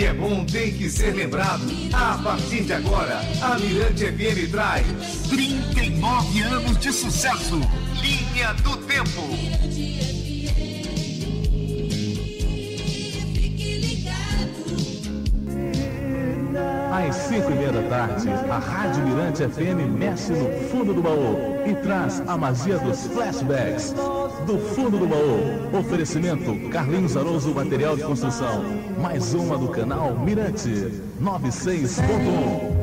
[0.00, 1.60] que é bom tem que ser lembrado.
[1.92, 4.86] A partir de agora, a Mirante FM traz
[5.28, 7.60] 39 anos de sucesso.
[8.00, 9.20] Linha do Tempo.
[16.90, 21.36] Às 5 e meia da tarde, a Rádio Mirante FM mexe no fundo do baú
[21.66, 23.94] e traz a magia dos flashbacks.
[24.46, 28.64] Do fundo do baú, oferecimento Carlinhos Arouso Material de Construção.
[29.00, 30.68] Mais uma do canal Mirante
[31.20, 32.80] 96.1.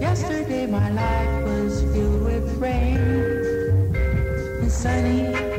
[0.00, 2.98] Yesterday my life was filled with rain
[4.62, 5.49] and sunny.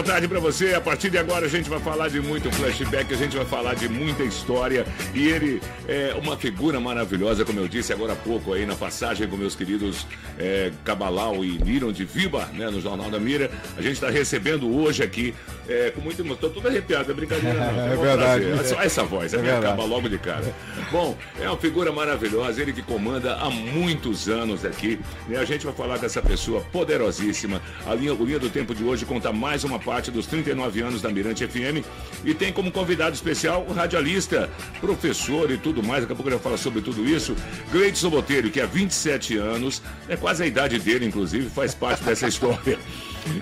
[0.00, 0.72] Boa tarde para você.
[0.72, 3.74] A partir de agora a gente vai falar de muito flashback, a gente vai falar
[3.74, 4.86] de muita história.
[5.14, 9.28] E ele é uma figura maravilhosa, como eu disse agora há pouco aí na passagem
[9.28, 10.06] com meus queridos
[10.38, 13.50] é, Cabalau e Liron de Viba, né, no Jornal da Mira.
[13.76, 15.34] A gente está recebendo hoje aqui,
[15.68, 16.30] é, com muita emoção.
[16.30, 17.80] Estou todo arrepiado, é brincadeira não.
[17.90, 18.50] É, é verdade.
[18.52, 20.54] É só essa voz, é, é acaba logo de cara.
[20.90, 24.98] Bom, é uma figura maravilhosa, ele que comanda há muitos anos aqui.
[25.28, 25.38] Né?
[25.38, 27.60] A gente vai falar dessa pessoa poderosíssima.
[27.86, 31.02] A linha, o Linha do Tempo de hoje conta mais uma parte dos 39 anos
[31.02, 31.84] da Mirante FM
[32.24, 34.48] e tem como convidado especial o radialista,
[34.80, 36.02] professor e tudo mais.
[36.02, 37.34] Daqui a pouco eu falo sobre tudo isso.
[37.72, 42.28] Gleidson Botelho, que há 27 anos, é quase a idade dele, inclusive, faz parte dessa
[42.30, 42.78] história.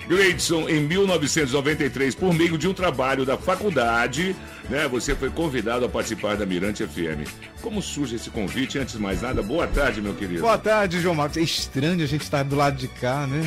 [0.07, 4.35] Gleidson, em 1993, por meio de um trabalho da faculdade,
[4.69, 7.29] né, você foi convidado a participar da Mirante FM.
[7.61, 8.79] Como surge esse convite?
[8.79, 10.41] Antes de mais nada, boa tarde, meu querido.
[10.41, 11.37] Boa tarde, João Marcos.
[11.37, 13.41] É estranho a gente estar do lado de cá, né?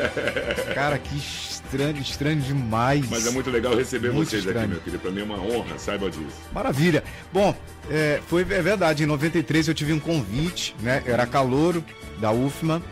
[0.74, 3.08] Cara, que estranho, estranho demais.
[3.08, 4.66] Mas é muito legal receber muito vocês estranho.
[4.66, 5.02] aqui, meu querido.
[5.02, 6.36] Para mim é uma honra, saiba disso.
[6.52, 7.04] Maravilha.
[7.32, 7.54] Bom,
[7.90, 9.04] é, foi é verdade.
[9.04, 11.02] Em 93 eu tive um convite, né?
[11.06, 11.84] Eu era calouro
[12.18, 12.82] da UFMA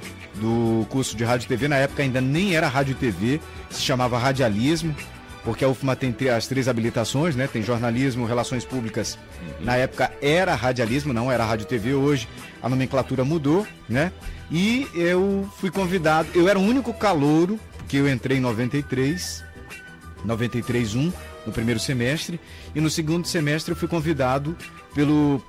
[0.41, 1.69] do curso de rádio e TV.
[1.69, 4.95] Na época ainda nem era rádio e TV, se chamava radialismo,
[5.45, 7.47] porque a UFMA tem as três habilitações, né?
[7.47, 9.19] Tem jornalismo, relações públicas.
[9.41, 9.65] Uhum.
[9.65, 11.95] Na época era radialismo, não era rádio e TV.
[11.95, 12.29] Hoje
[12.63, 14.13] a nomenclatura mudou, né?
[14.51, 19.45] E eu fui convidado, eu era o único calouro, porque eu entrei em 93,
[20.25, 21.13] 93 1
[21.47, 22.41] no primeiro semestre,
[22.75, 24.57] e no segundo semestre eu fui convidado
[24.95, 25.41] pelo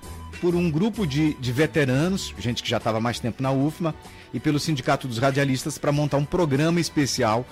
[0.42, 3.94] por um grupo de, de veteranos, gente que já estava mais tempo na UFMA,
[4.34, 7.46] e pelo Sindicato dos Radialistas para montar um programa especial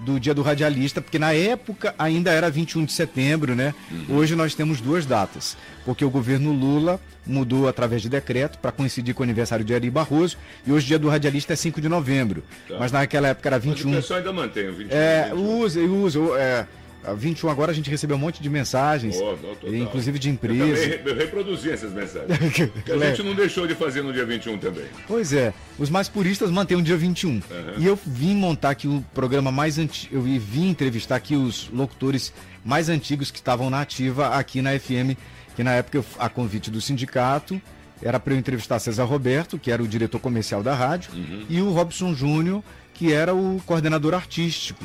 [0.00, 3.74] do Dia do Radialista, porque na época ainda era 21 de setembro, né?
[3.90, 4.16] Uhum.
[4.16, 9.14] Hoje nós temos duas datas, porque o governo Lula mudou através de decreto para coincidir
[9.14, 10.36] com o aniversário de Ari Barroso,
[10.66, 12.42] e hoje o Dia do Radialista é 5 de novembro.
[12.68, 12.76] Tá.
[12.78, 13.90] Mas naquela época era 21.
[13.90, 14.96] Mas o pessoal ainda mantém o 21.
[14.96, 15.58] É, 21.
[15.60, 16.18] usa, usa.
[16.38, 16.66] É,
[17.04, 20.86] a 21 agora a gente recebeu um monte de mensagens, oh, não, inclusive de empresas.
[20.86, 22.52] Eu, eu reproduzi essas mensagens.
[22.84, 24.84] que a gente não deixou de fazer no dia 21 também.
[25.06, 27.30] Pois é, os mais puristas mantêm o dia 21.
[27.30, 27.42] Uhum.
[27.78, 32.32] E eu vim montar aqui o programa mais antigo, eu vim entrevistar aqui os locutores
[32.64, 35.16] mais antigos que estavam na ativa aqui na FM,
[35.56, 37.60] que na época a convite do sindicato
[38.00, 41.46] era para eu entrevistar César Roberto, que era o diretor comercial da rádio, uhum.
[41.48, 42.62] e o Robson Júnior,
[42.94, 44.84] que era o coordenador artístico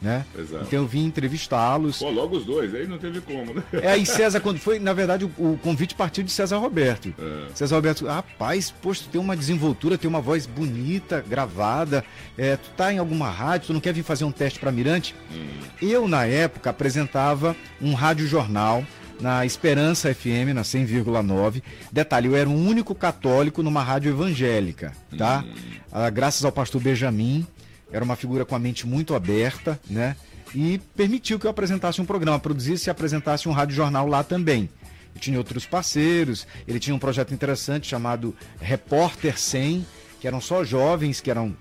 [0.00, 0.24] né?
[0.36, 0.64] Exato.
[0.66, 1.98] Então eu vim entrevistá-los.
[1.98, 3.62] Pô, logo os dois, aí não teve como, né?
[3.72, 7.12] É, aí César, quando foi, na verdade, o, o convite partiu de César Roberto.
[7.18, 7.54] É.
[7.54, 12.04] César Roberto, rapaz, poxa, tu tem uma desenvoltura, tem uma voz bonita, gravada,
[12.38, 15.14] é, tu tá em alguma rádio, tu não quer vir fazer um teste para Mirante?
[15.32, 15.46] Hum.
[15.82, 18.84] Eu, na época, apresentava um rádio jornal
[19.20, 21.62] na Esperança FM, na 100,9.
[21.92, 25.44] Detalhe, eu era o único católico numa rádio evangélica, tá?
[25.46, 25.52] Hum.
[25.92, 27.46] Ah, graças ao pastor Benjamin,
[27.92, 30.16] era uma figura com a mente muito aberta, né?
[30.54, 34.68] E permitiu que eu apresentasse um programa, produzisse e apresentasse um rádio jornal lá também.
[35.14, 39.86] Eu tinha outros parceiros, ele tinha um projeto interessante chamado Repórter 100,
[40.20, 41.56] que eram só jovens, que eram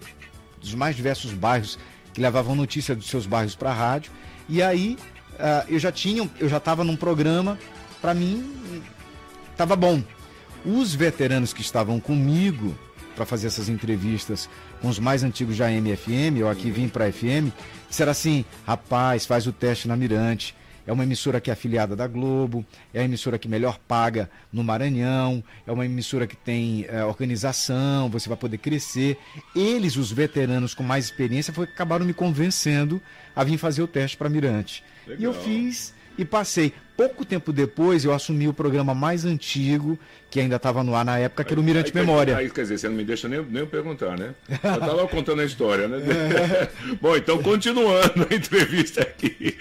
[0.59, 1.77] dos mais diversos bairros,
[2.13, 4.11] que levavam notícia dos seus bairros para a rádio.
[4.47, 4.97] E aí
[5.33, 7.57] uh, eu já tinha, eu já estava num programa,
[8.01, 8.81] para mim
[9.51, 10.03] estava bom.
[10.65, 12.75] Os veteranos que estavam comigo
[13.19, 14.49] para fazer essas entrevistas
[14.81, 17.51] com os mais antigos da MFM, eu aqui vim para a FM,
[17.89, 20.55] disseram assim: rapaz, faz o teste na Mirante.
[20.87, 24.63] É uma emissora que é afiliada da Globo, é a emissora que melhor paga no
[24.63, 29.17] Maranhão, é uma emissora que tem é, organização, você vai poder crescer.
[29.53, 32.99] Eles, os veteranos com mais experiência, foi, acabaram me convencendo
[33.35, 34.81] a vir fazer o teste para Mirante.
[35.05, 35.21] Legal.
[35.21, 36.73] E eu fiz e passei.
[36.99, 39.97] Pouco tempo depois eu assumi o programa mais antigo,
[40.29, 42.35] que ainda estava no ar na época, que era o Mirante aí, Memória.
[42.35, 44.35] Aí, quer dizer, você não me deixa nem, nem perguntar, né?
[44.49, 45.97] Eu estava contando a história, né?
[45.97, 46.69] É.
[47.01, 49.55] Bom, então, continuando a entrevista aqui.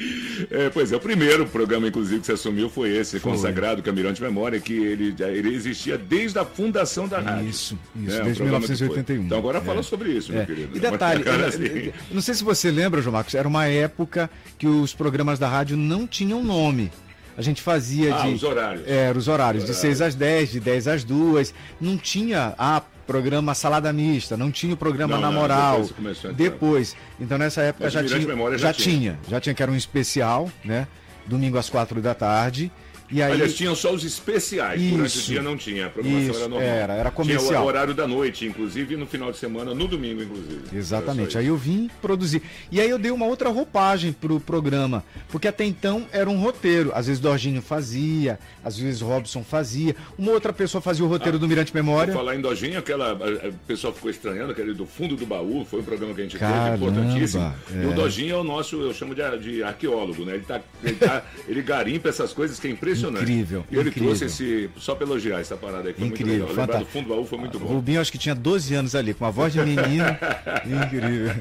[0.50, 3.30] É, pois é, o primeiro programa, inclusive, que você assumiu foi esse, foi.
[3.30, 7.48] consagrado, que é Mirante Memória, que ele, ele existia desde a fundação da rádio.
[7.48, 9.26] Isso, isso, é, desde 1981.
[9.26, 9.84] Então agora fala é.
[9.84, 10.44] sobre isso, meu é.
[10.44, 10.76] querido.
[10.76, 11.92] E detalhe, assim.
[12.10, 15.76] não sei se você lembra, João Marcos, era uma época que os programas da rádio
[15.76, 16.90] não tinham nome.
[17.38, 18.34] A gente fazia ah, de.
[18.34, 18.84] Os horários.
[18.84, 21.54] Era, os horários, os de 6 às 10, de 10 às 2.
[21.80, 25.82] Não tinha a ah, programa Salada Mista, não tinha o programa não, Na não, Moral.
[25.82, 28.72] Depois, depois, Então nessa época já tinha, já, já tinha.
[28.72, 29.18] tinha.
[29.28, 30.88] Já tinha que era um especial, né?
[31.26, 32.72] Domingo às 4 da tarde.
[33.10, 33.32] E aí...
[33.32, 36.48] Aliás, tinham só os especiais, isso, durante o dia não tinha, a programação isso, era
[36.48, 36.68] normal.
[36.68, 37.48] Era, era comercial.
[37.48, 40.76] Tinha o horário da noite, inclusive, no final de semana, no domingo, inclusive.
[40.76, 42.42] Exatamente, aí eu vim produzir.
[42.70, 46.92] E aí eu dei uma outra roupagem pro programa, porque até então era um roteiro.
[46.94, 51.40] Às vezes Dorginho fazia, às vezes Robson fazia, uma outra pessoa fazia o roteiro ah,
[51.40, 52.12] do Mirante Memória.
[52.12, 55.80] falar em Dorginho, aquela, a, a pessoa ficou estranhando, aquele do fundo do baú, foi
[55.80, 57.54] um programa que a gente Caramba, teve, importantíssimo.
[57.74, 57.84] É.
[57.84, 60.34] E o Dorginho é o nosso, eu chamo de, de arqueólogo, né?
[60.34, 62.97] Ele, tá, ele, tá, ele garimpa essas coisas que é impressionante.
[63.06, 63.64] Incrível.
[63.70, 64.16] E ele Incrível.
[64.16, 66.80] trouxe esse, só para elogiar essa parada foi Incrível, muito legal.
[66.80, 67.66] Do fundo do baú foi muito bom.
[67.66, 70.04] Rubinho acho que tinha 12 anos ali, com uma voz de menino.
[70.64, 71.34] Incrível.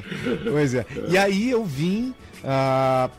[0.51, 0.85] Pois é.
[1.09, 2.13] E aí eu vim
[2.43, 3.11] uh,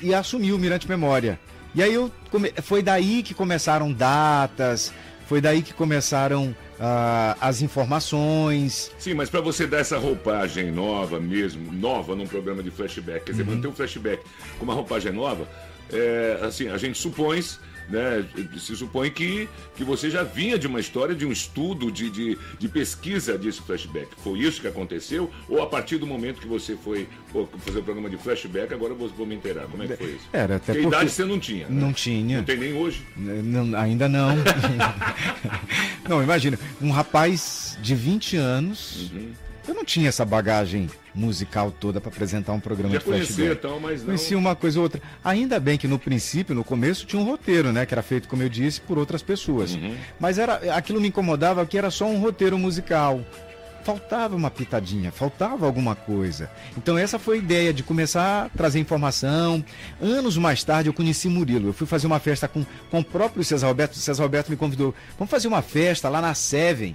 [0.00, 1.38] e assumi o Mirante Memória.
[1.74, 2.52] E aí eu come...
[2.62, 4.92] foi daí que começaram datas,
[5.26, 8.90] foi daí que começaram uh, as informações.
[8.98, 13.32] Sim, mas para você dar essa roupagem nova mesmo, nova num programa de flashback, quer
[13.32, 13.54] dizer, uhum.
[13.54, 14.22] manter o flashback
[14.58, 15.48] com uma roupagem nova,
[15.92, 17.40] é, assim, a gente supõe
[17.92, 18.24] né?
[18.58, 19.46] Se supõe que,
[19.76, 23.60] que você já vinha de uma história, de um estudo, de, de, de pesquisa desse
[23.60, 24.08] flashback.
[24.24, 25.30] Foi isso que aconteceu?
[25.48, 27.06] Ou a partir do momento que você foi
[27.58, 29.66] fazer o programa de flashback, agora vou, vou me inteirar.
[29.66, 30.28] Como é que foi isso?
[30.32, 31.68] Era, até porque, porque idade você não tinha.
[31.68, 31.80] Né?
[31.80, 32.38] Não tinha.
[32.38, 33.02] Não tem nem hoje?
[33.14, 34.36] Não, ainda não.
[36.08, 39.10] não, imagina, um rapaz de 20 anos.
[39.12, 39.32] Uhum.
[39.66, 43.34] Eu não tinha essa bagagem musical toda para apresentar um programa Já de flashback.
[43.34, 44.06] Conhecia, então, mas não...
[44.06, 45.00] Conhecia uma coisa ou outra.
[45.22, 47.86] Ainda bem que no princípio, no começo, tinha um roteiro, né?
[47.86, 49.74] Que era feito, como eu disse, por outras pessoas.
[49.74, 49.96] Uhum.
[50.18, 53.20] Mas era, aquilo me incomodava que era só um roteiro musical.
[53.84, 56.48] Faltava uma pitadinha, faltava alguma coisa.
[56.76, 59.64] Então essa foi a ideia de começar a trazer informação.
[60.00, 61.68] Anos mais tarde eu conheci Murilo.
[61.68, 63.94] Eu fui fazer uma festa com, com o próprio César Roberto.
[63.94, 64.94] O César Roberto me convidou.
[65.18, 66.94] Vamos fazer uma festa lá na Seven.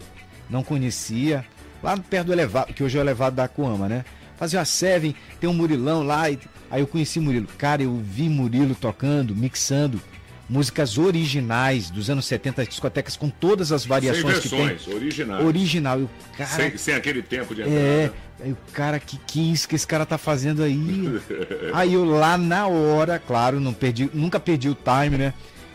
[0.49, 1.45] Não conhecia
[1.81, 4.05] lá perto do elevado, que hoje é o elevado da Coama, né?
[4.37, 6.29] Fazia uma Seven, tem um Murilão lá.
[6.29, 6.39] E...
[6.69, 7.47] Aí eu conheci Murilo.
[7.57, 9.99] Cara, eu vi Murilo tocando, mixando
[10.49, 14.95] músicas originais dos anos 70, discotecas com todas as variações sem versões, que tem.
[14.95, 15.45] originais.
[15.45, 16.01] Original.
[16.01, 17.85] E cara, sem, sem aquele tempo de é, entrada.
[17.85, 18.11] É,
[18.43, 21.21] aí o cara, que que isso que esse cara tá fazendo aí?
[21.73, 25.33] aí eu lá na hora, claro, não perdi, nunca perdi o time, né?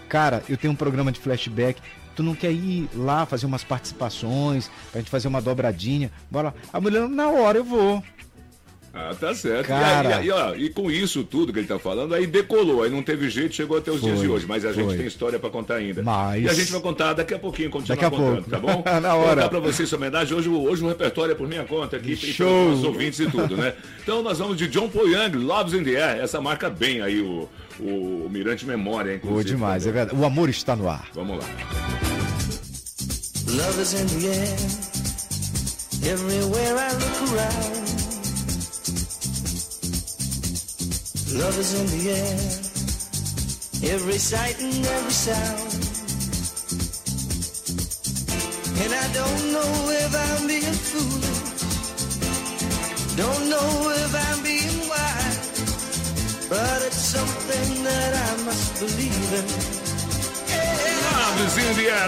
[0.08, 1.80] Cara, eu tenho um programa de flashback
[2.14, 6.10] tu não quer ir lá fazer umas participações, pra gente fazer uma dobradinha?
[6.30, 6.54] Bora.
[6.72, 8.02] A mulher, na hora eu vou.
[8.94, 9.68] Ah, tá certo.
[9.68, 10.08] Cara...
[10.08, 12.90] E, aí, e, ó, e, com isso tudo que ele tá falando, aí decolou, aí
[12.90, 14.46] não teve jeito, chegou até os foi, dias de hoje.
[14.46, 14.84] Mas a foi.
[14.84, 16.02] gente tem história para contar ainda.
[16.02, 16.44] Mas...
[16.44, 18.50] E a gente vai contar daqui a pouquinho, continuar daqui a contando, pouco.
[18.50, 18.84] tá bom?
[19.00, 19.28] Na hora.
[19.28, 20.36] Vou dar pra vocês essa homenagem.
[20.36, 22.72] Hoje, hoje o repertório é por minha conta aqui, Show.
[22.72, 23.72] os ouvintes e tudo, né?
[24.02, 26.22] Então nós vamos de John Paul Young, Loves in the Air.
[26.22, 27.48] Essa marca bem aí o,
[27.80, 29.32] o, o Mirante Memória, inclusive.
[29.32, 30.20] Boa demais, é verdade.
[30.20, 31.08] O amor está no ar.
[31.14, 31.44] Vamos lá.
[33.48, 34.56] Love is in the air.
[36.04, 37.82] Everywhere I look around.
[41.32, 42.38] Love is in the air.
[43.94, 45.72] Every sight and every sound.
[48.82, 51.42] And I don't know if I'm being foolish.
[53.16, 54.91] Don't know if I'm being wise.
[56.52, 59.46] But it's something that I must believe in.
[61.16, 61.56] Loves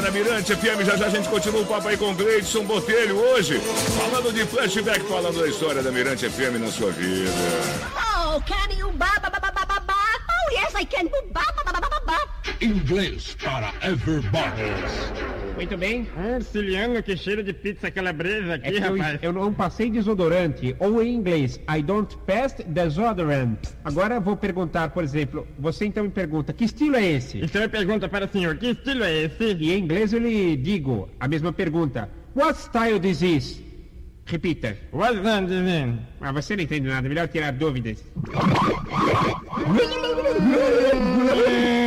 [0.05, 0.85] na Mirante FM.
[0.85, 3.59] Já já a gente continua o papo aí com o Gleidson Botelho hoje,
[3.99, 7.31] falando de flashback, falando da história da Mirante FM na sua vida.
[7.97, 9.95] Oh, can you ba ba ba ba ba ba?
[9.95, 11.09] Oh, yes, I can.
[11.33, 12.21] Ba ba ba ba ba ba.
[12.61, 15.44] Inglês para everybody.
[15.55, 16.09] Muito bem.
[16.17, 19.19] Hum, que cheiro de pizza calabresa aqui, é rapaz.
[19.23, 23.59] Eu, eu, não passei desodorante, ou em inglês, I don't pass desodorant.
[23.85, 27.39] Agora vou perguntar, por exemplo, você então me pergunta, que estilo é esse?
[27.39, 29.55] Então eu pergunto para o senhor, que estilo é esse?
[29.55, 32.09] E em inglês eu lhe digo a mesma pergunta.
[32.35, 33.63] What style this is?
[34.27, 34.77] Repita.
[34.93, 36.01] What does this mean?
[36.21, 38.03] Ah, você não entende nada, melhor tirar dúvidas.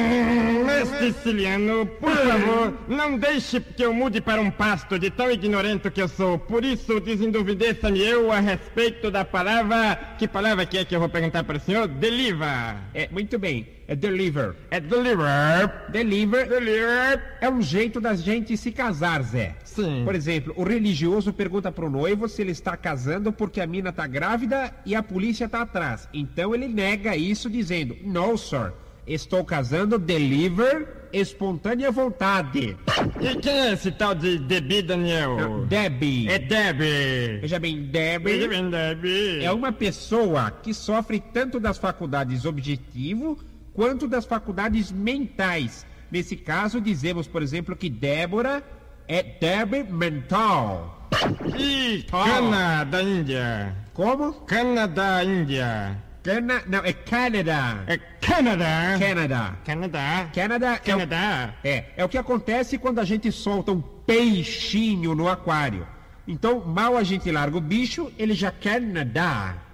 [0.86, 6.02] Siciliano, por favor, não deixe que eu mude para um pasto de tão ignorante que
[6.02, 6.38] eu sou.
[6.38, 10.16] Por isso, desenduvideça-me eu a respeito da palavra.
[10.18, 11.88] Que palavra que é que eu vou perguntar para o senhor?
[11.88, 12.76] Deliver.
[12.94, 13.68] É, muito bem.
[13.88, 14.54] É deliver.
[14.70, 15.72] É deliver.
[15.90, 17.38] Deliver Deliver.
[17.40, 19.56] é um jeito da gente se casar, Zé.
[19.64, 20.02] Sim.
[20.04, 24.06] Por exemplo, o religioso pergunta pro noivo se ele está casando porque a mina tá
[24.06, 26.08] grávida e a polícia tá atrás.
[26.14, 28.74] Então ele nega isso dizendo: No, sir.
[29.08, 32.76] Estou casando deliver espontânea vontade.
[33.22, 35.38] E quem é esse tal de Debbie, Daniel?
[35.38, 36.28] Não, Debbie.
[36.28, 37.40] É Debbie.
[37.42, 39.44] Veja bem, Veja Debbie bem, Debbie.
[39.46, 43.40] é uma pessoa que sofre tanto das faculdades objetivo
[43.74, 45.86] quanto das faculdades mentais.
[46.12, 48.62] Nesse caso, dizemos, por exemplo, que Débora
[49.08, 51.10] é Debbie mental.
[51.58, 53.76] E cana da Índia.
[53.94, 54.34] Como?
[54.42, 55.98] Cana da Índia.
[56.28, 56.62] Cana...
[56.68, 57.84] Não, é Canadá.
[57.88, 58.98] É Canadá.
[59.00, 59.54] Canadá.
[59.66, 60.30] Canadá.
[60.36, 61.54] Canadá é o- Canadá.
[61.64, 65.88] É, é o que acontece quando a gente solta um peixinho no aquário.
[66.28, 69.66] Então, mal a gente larga o bicho, ele já quer nadar.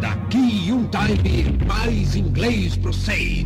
[0.00, 3.44] Daqui um time, mais inglês pro seis.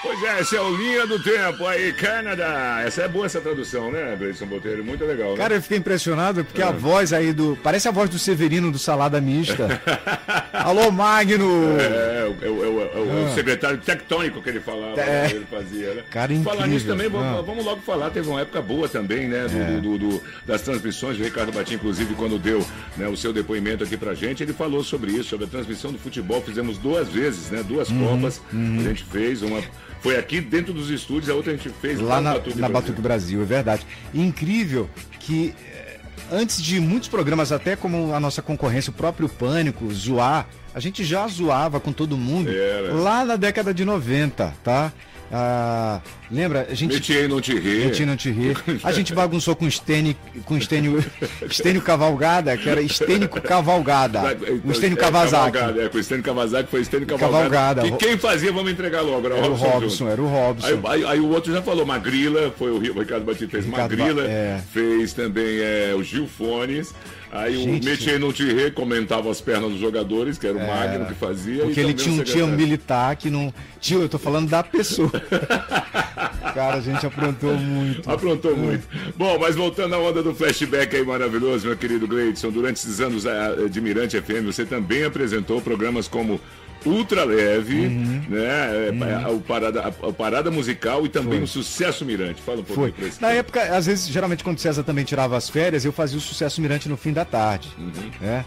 [0.00, 2.82] Pois é, esse é o Linha do Tempo aí, Canadá.
[2.86, 4.84] Essa é boa essa tradução, né, Gleison Botelho?
[4.84, 5.36] Muito legal, né?
[5.36, 7.58] Cara, eu fiquei impressionado porque a voz aí do.
[7.64, 9.66] Parece a voz do Severino do Salada Mista.
[10.54, 11.76] Alô, Magno!
[11.80, 15.02] É, é, o- é é é o secretário tectônico que ele falava, Ah.
[15.02, 15.22] É.
[15.24, 16.04] né, ele fazia, né?
[16.10, 16.66] Cara, Falar incrível.
[16.68, 17.40] nisso também, vamos, Ah.
[17.40, 17.42] É.
[17.42, 21.24] vamos logo falar, teve uma época boa também, né, do, do- do- das transmissões, o
[21.24, 22.64] Ricardo Batim, inclusive, quando deu
[22.96, 25.98] né, o seu depoimento aqui pra gente, ele falou sobre isso, sobre a transmissão do
[25.98, 29.60] futebol, fizemos duas vezes, né, duas Uhum, copas, a gente fez, uma
[30.00, 32.72] foi aqui dentro dos estúdios, a outra a gente fez Lá na, Batuque na Brasil.
[32.72, 33.86] Batuque Brasil, é verdade.
[34.14, 34.88] E incrível
[35.18, 36.00] que eh,
[36.30, 41.04] antes de muitos programas, até como a nossa concorrência, o próprio Pânico, zoar, a gente
[41.04, 42.92] já zoava com todo mundo Era.
[42.94, 44.92] lá na década de 90, tá?
[45.30, 46.66] Ah, lembra?
[46.70, 46.94] A gente.
[46.94, 47.84] Meti aí, não te ri.
[47.84, 48.56] Meti não te rir.
[48.82, 50.16] A gente bagunçou com Stênio,
[50.46, 51.04] com Stênio,
[51.50, 54.22] Stênio Cavalgada, que era Estênico Cavalgada.
[54.64, 55.58] O Stênio É, Kawasaki.
[55.80, 57.50] É, com o Stênio Kawasaki foi Stênio Cavalgada.
[57.50, 57.86] Cavalgada.
[57.86, 60.66] E quem fazia, vamos entregar logo, era, Era o Robson era o Robson.
[60.66, 64.22] Aí, aí- aí o outro já falou, Magrila, foi o Ricardo Batista fez Ricardo Magrila,
[64.22, 64.62] Ba- é.
[64.72, 66.94] fez também é, o Gil Fones.
[67.30, 67.86] Aí Gente.
[67.86, 71.14] o Metier não te re comentava as pernas dos jogadores, que era o Magno que
[71.14, 71.64] fazia.
[71.64, 73.52] Porque e ele tinha um tio militar que não.
[73.80, 75.10] Tio, eu tô falando da pessoa.
[76.54, 78.10] Cara, a gente aprontou muito.
[78.10, 78.88] Aprontou muito.
[79.16, 83.24] Bom, mas voltando à onda do flashback aí maravilhoso, meu querido Gleidson, durante esses anos
[83.26, 86.40] eh, de Mirante FM, você também apresentou programas como
[86.88, 88.22] Ultra Leve, Uhum.
[88.28, 88.88] né?
[89.24, 92.40] eh, O, Parada, a- Parada Musical e também o Sucesso Mirante.
[92.42, 93.12] Fala um pouquinho Foi.
[93.20, 96.20] Na época, às vezes, geralmente quando o César também tirava as férias, eu fazia o
[96.20, 97.68] Sucesso Mirante no fim da tarde.
[97.78, 97.92] Uhum.
[98.20, 98.44] né?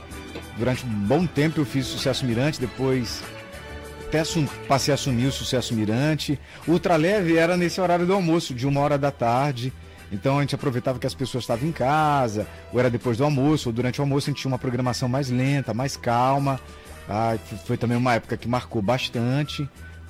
[0.57, 3.21] Durante um bom tempo eu fiz Sucesso Mirante, depois
[4.07, 4.21] até
[4.67, 6.37] passei a assumir o Sucesso Mirante.
[6.67, 9.71] O Ultra Leve era nesse horário do almoço, de uma hora da tarde.
[10.11, 13.69] Então a gente aproveitava que as pessoas estavam em casa, ou era depois do almoço,
[13.69, 16.59] ou durante o almoço a gente tinha uma programação mais lenta, mais calma.
[17.11, 19.67] Ah, foi também uma época que marcou bastante.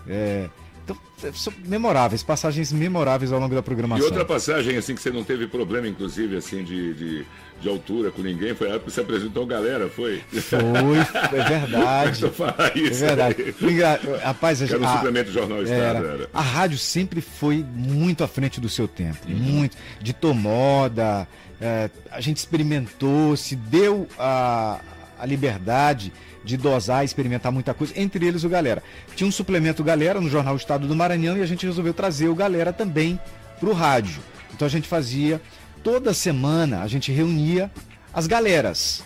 [0.08, 0.48] É,
[0.84, 0.98] então,
[1.34, 4.06] são memoráveis, passagens memoráveis ao longo da E programação.
[4.06, 7.26] outra passagem, assim, que você não teve problema, inclusive, assim, de, de,
[7.62, 10.22] de altura com ninguém, foi a época que você apresentou galera, foi?
[10.32, 10.60] Foi,
[11.40, 12.24] é verdade.
[12.76, 13.36] É isso verdade.
[13.42, 13.56] aí.
[13.62, 16.08] O engra- Rapaz, a, era um suplemento Jornal Estado, era.
[16.14, 16.30] era.
[16.34, 19.20] a rádio sempre foi muito à frente do seu tempo.
[19.28, 19.36] Uhum.
[19.36, 19.78] Muito.
[20.02, 21.28] Ditou moda,
[21.62, 24.80] é, a gente experimentou, se deu a,
[25.22, 26.12] a liberdade
[26.44, 28.82] de dosar, experimentar muita coisa, entre eles o Galera.
[29.16, 32.36] Tinha um suplemento Galera no Jornal Estado do Maranhão e a gente resolveu trazer o
[32.36, 33.20] Galera também
[33.60, 34.22] para o rádio.
[34.54, 35.40] Então a gente fazia,
[35.84, 37.72] toda semana a gente reunia
[38.14, 39.04] as galeras.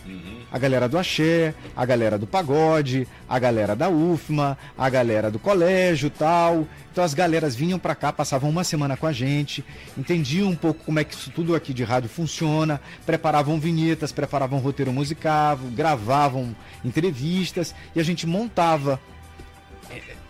[0.51, 5.37] A galera do axé, a galera do pagode, a galera da UFMA, a galera do
[5.37, 6.67] colégio tal.
[6.91, 9.65] Então as galeras vinham pra cá, passavam uma semana com a gente,
[9.97, 14.59] entendiam um pouco como é que isso tudo aqui de rádio funciona, preparavam vinhetas, preparavam
[14.59, 18.99] roteiro musical, gravavam entrevistas e a gente montava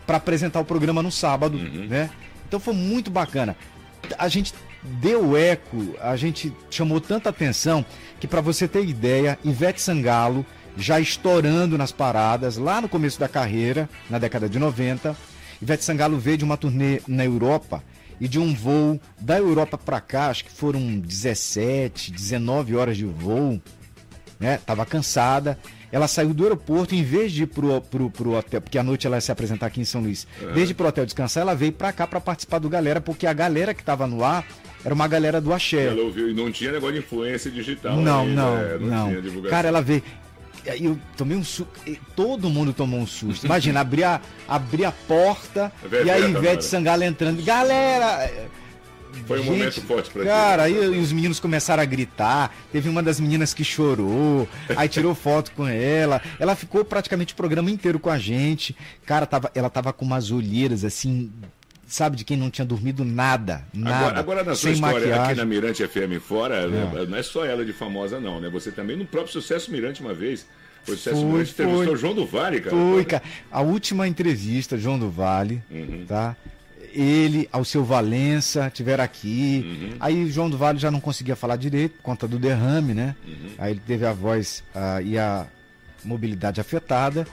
[0.06, 2.10] para apresentar o programa no sábado, né?
[2.48, 3.56] Então foi muito bacana.
[4.18, 7.84] A gente deu eco, a gente chamou tanta atenção
[8.20, 10.44] que para você ter ideia, Ivete Sangalo
[10.76, 15.16] já estourando nas paradas lá no começo da carreira, na década de 90.
[15.60, 17.82] Ivete Sangalo veio de uma turnê na Europa
[18.20, 23.04] e de um voo da Europa para cá, acho que foram 17, 19 horas de
[23.04, 23.60] voo
[24.38, 24.58] né?
[24.64, 25.58] Tava cansada.
[25.92, 29.06] Ela saiu do aeroporto, em vez de ir pro, pro, pro hotel, porque à noite
[29.06, 31.42] ela ia se apresentar aqui em São Luís, em vez de ir pro hotel descansar,
[31.42, 34.44] ela veio pra cá pra participar do galera, porque a galera que tava no ar
[34.84, 35.86] era uma galera do axé.
[35.86, 39.08] Ela ouviu, e não tinha negócio de influência digital Não, ainda, não, é, não.
[39.08, 39.50] tinha divulgação.
[39.50, 40.02] Cara, ela veio.
[40.64, 41.68] E aí eu tomei um susto.
[42.16, 43.46] Todo mundo tomou um susto.
[43.46, 46.38] Imagina, abrir a, abrir a porta Ivete e aí Sangalo.
[46.44, 47.42] Ivete Sangalo entrando.
[47.44, 48.30] Galera!
[49.26, 50.74] Foi um Gente, momento forte pra Cara, ti.
[50.78, 52.54] aí os meninos começaram a gritar.
[52.70, 54.48] Teve uma das meninas que chorou.
[54.76, 56.20] Aí tirou foto com ela.
[56.38, 58.76] Ela ficou praticamente o programa inteiro com a gente.
[59.04, 61.30] Cara, tava, ela tava com umas olheiras assim.
[61.88, 63.64] Sabe, de quem não tinha dormido nada.
[63.72, 63.96] Nada.
[63.96, 65.36] Agora, agora na sua história aqui maquiagem.
[65.36, 66.66] na Mirante FM fora,
[67.06, 68.48] não é só ela de famosa, não, né?
[68.48, 70.46] Você também no próprio Sucesso Mirante uma vez.
[70.84, 71.94] Foi Sucesso Foi, Mirante entrevistou foi.
[71.94, 72.74] o João do Vale, cara.
[72.76, 73.22] Foi, cara.
[73.52, 76.04] A última entrevista, João do Vale, Uhum.
[76.08, 76.34] tá?
[76.96, 79.62] Ele, ao seu Valença, tiveram aqui.
[79.64, 79.96] Uhum.
[80.00, 83.14] Aí o João do Vale já não conseguia falar direito por conta do derrame, né?
[83.26, 83.50] Uhum.
[83.58, 85.46] Aí ele teve a voz ah, e a
[86.04, 87.26] mobilidade afetada.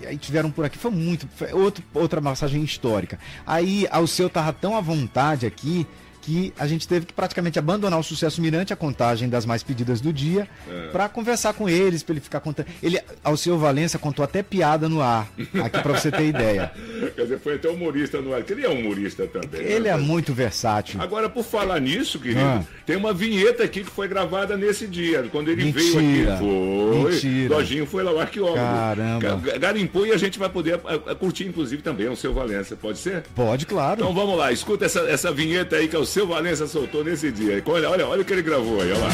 [0.00, 0.78] E aí tiveram por aqui.
[0.78, 1.28] Foi muito.
[1.34, 3.18] Foi outro, outra massagem histórica.
[3.46, 5.86] Aí ao seu tava tão à vontade aqui
[6.26, 10.00] que a gente teve que praticamente abandonar o Sucesso Mirante, a contagem das mais pedidas
[10.00, 10.88] do dia, É.
[10.88, 12.66] pra conversar com eles, pra ele ficar contando.
[12.82, 15.28] Ele, ao seu Valença, contou até piada no ar,
[15.64, 16.72] aqui pra você ter ideia.
[17.14, 19.62] Quer dizer, foi até humorista no ar, que ele é humorista também.
[19.62, 19.70] né?
[19.72, 21.00] Ele é muito versátil.
[21.00, 22.64] Agora, por falar nisso, querido, Ah.
[22.84, 26.34] tem uma vinheta aqui que foi gravada nesse dia, quando ele veio Mentira.
[26.34, 26.42] aqui.
[26.44, 27.12] Foi.
[27.12, 27.54] Mentira.
[27.54, 28.56] Lojinho foi lá, o arqueólogo.
[28.56, 29.36] Caramba.
[29.36, 30.78] Ga- Garimpou e a gente vai poder
[31.20, 32.74] curtir, inclusive, também o seu Valença.
[32.74, 33.22] Pode ser?
[33.34, 34.00] Pode, claro.
[34.00, 37.30] Então vamos lá, escuta essa, essa vinheta aí que é o seu Valença soltou nesse
[37.30, 37.62] dia.
[37.66, 39.08] Olha, olha, olha o que ele gravou aí, olha lá.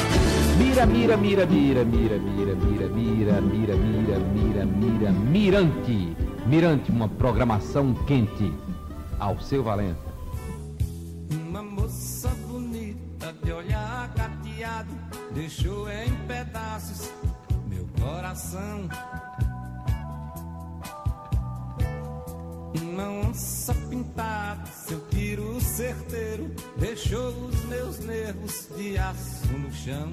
[0.56, 6.16] Mira, mira, mira, mira, mira, mira, mira, mira, mira, mira, mira, mira, Mirante.
[6.46, 8.52] Mirante, uma programação quente.
[9.18, 9.98] Ao seu Valença.
[11.48, 14.94] Uma moça bonita de olhar cateado
[15.34, 17.10] deixou em pedaços
[17.68, 18.88] meu coração.
[22.92, 30.12] Uma onça pintada, seu tiro certeiro deixou os meus nervos de aço no chão.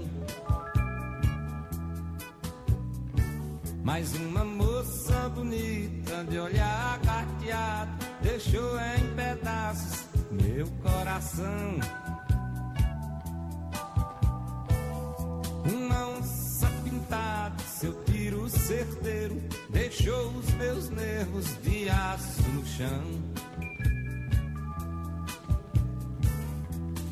[3.84, 11.80] Mais uma moça bonita de olhar carteado deixou em pedaços meu coração.
[15.66, 16.39] Uma onça
[17.80, 23.04] seu tiro certeiro deixou os meus nervos de aço no chão.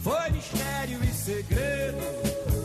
[0.04, 1.98] Foi mistério e segredo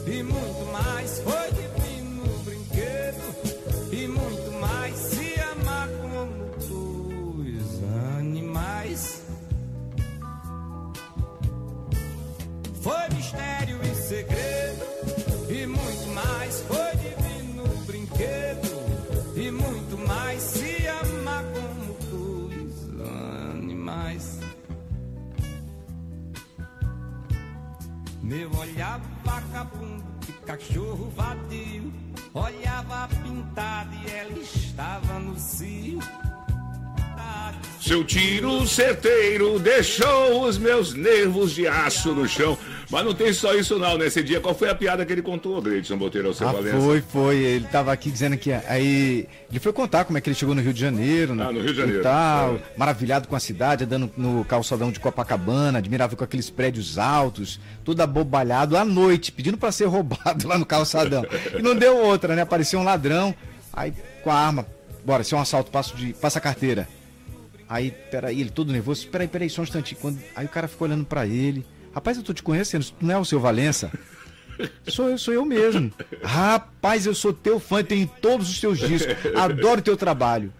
[0.06, 1.20] e muito mais.
[1.20, 4.96] Foi divino brinquedo e muito mais.
[4.96, 7.84] Se amar como dois
[8.18, 9.22] animais.
[12.82, 14.91] Foi mistério e segredo
[19.36, 20.42] e muito mais.
[20.42, 22.90] Se amar como dois
[23.54, 24.38] animais.
[28.22, 31.92] Meu olhar vagabundo de cachorro vadio
[32.32, 35.98] Olhava pintado e ela estava no cio
[37.80, 42.56] Seu tiro certeiro deixou os meus nervos de aço no chão.
[42.92, 44.38] Mas não tem só isso não, nesse dia.
[44.38, 46.78] Qual foi a piada que ele contou, Gleidson Boteiro, ao seu Ah, Valença?
[46.78, 47.36] foi, foi.
[47.38, 49.26] Ele tava aqui dizendo que aí.
[49.50, 51.46] Ele foi contar como é que ele chegou no Rio de Janeiro, né?
[51.48, 52.00] Ah, no Rio de Janeiro.
[52.00, 52.58] E tal, É.
[52.76, 58.02] maravilhado com a cidade, andando no calçadão de Copacabana, admirável com aqueles prédios altos, tudo
[58.02, 61.24] abobalhado à noite, pedindo pra ser roubado lá no calçadão.
[61.58, 62.42] E não deu outra, né?
[62.42, 63.34] Apareceu um ladrão,
[63.72, 64.66] aí com a arma,
[65.04, 66.86] bora, se é um assalto, passo de, passa a carteira.
[67.68, 69.98] Aí, peraí, ele todo nervoso, peraí, peraí, só um instantinho.
[69.98, 70.18] Quando...
[70.36, 71.64] Aí o cara ficou olhando pra ele.
[71.94, 73.90] Rapaz, eu tô te conhecendo, tu não é o seu Valença?
[74.86, 75.92] Sou eu, sou eu mesmo.
[76.22, 79.14] Rapaz, eu sou teu fã, tenho todos os teus discos.
[79.34, 80.52] Adoro teu trabalho.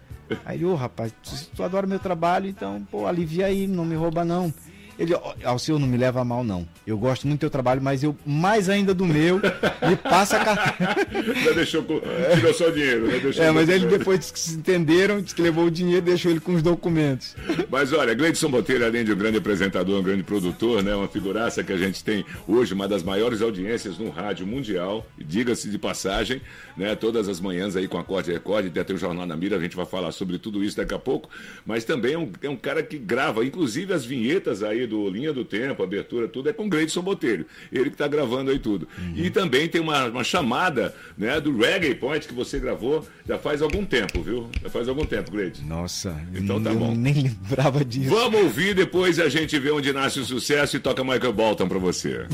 [0.45, 3.95] Aí ele, ô rapaz, se tu adora meu trabalho, então, pô, alivia aí, não me
[3.95, 4.53] rouba não.
[4.97, 6.67] Ele, ó, Alceu, não me leva a mal não.
[6.85, 10.45] Eu gosto muito do teu trabalho, mas eu, mais ainda do meu, me passa a
[10.45, 10.95] carteira.
[11.43, 12.01] Já deixou, com-
[12.35, 13.19] tirou só o dinheiro, né?
[13.19, 16.09] Deixou É, mas ele depois disse que se entenderam, disse que levou o dinheiro e
[16.09, 17.35] deixou ele com os documentos.
[17.69, 20.95] Mas olha, Gleidson Botelho, além de um grande apresentador, um grande produtor, né?
[20.95, 25.69] Uma figuraça que a gente tem hoje, uma das maiores audiências no rádio mundial, diga-se
[25.69, 26.41] de passagem,
[26.77, 26.95] né?
[26.95, 29.59] Todas as manhãs aí com a Corte Record, até tem o Jornal na Mira, a
[29.59, 31.29] gente vai falar sobre tudo isso daqui a pouco,
[31.65, 35.31] mas também é um, é um cara que grava, inclusive as vinhetas aí do Linha
[35.33, 37.45] do Tempo, abertura, tudo, é com Gleidson Botelho.
[37.71, 38.87] Ele que tá gravando aí tudo.
[39.15, 41.39] E também tem uma, uma chamada, né?
[41.39, 44.49] Do Reggae Point que você gravou já faz algum tempo, viu?
[44.61, 45.63] Já faz algum tempo, Gleidson.
[45.65, 46.93] Nossa, Então tá eu bom.
[46.95, 48.09] nem lembrava disso.
[48.09, 51.79] Vamos ouvir, depois a gente vê onde nasce o sucesso e toca Michael Bolton pra
[51.79, 52.25] você.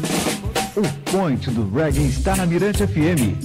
[0.76, 3.36] O Point do Reggae está na Mirante FM.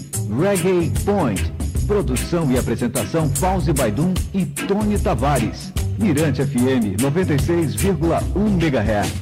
[0.41, 1.53] Reggae Point.
[1.87, 5.73] Produção e apresentação Pause Baidum e Tony Tavares.
[5.99, 8.23] Mirante FM 96,1
[8.59, 9.13] MHz.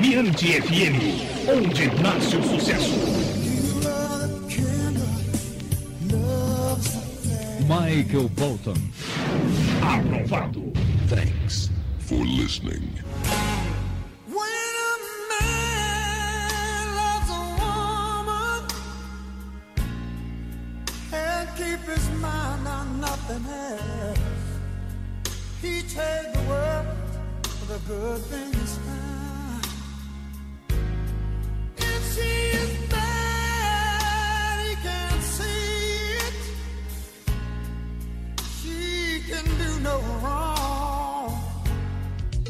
[0.00, 0.98] Mirante FM,
[1.48, 2.94] onde nasce o sucesso.
[7.66, 8.76] Michael Bolton.
[9.82, 10.72] Aprovado.
[11.08, 12.90] Thanks for listening.
[14.26, 14.96] When a
[15.28, 18.62] man loves a woman
[21.12, 24.27] and keep his mind on nothing else,
[25.60, 26.86] he trade the world
[27.42, 29.66] for the good things found.
[31.76, 36.40] If she is bad, he can't see it.
[38.60, 40.57] She can do no wrong.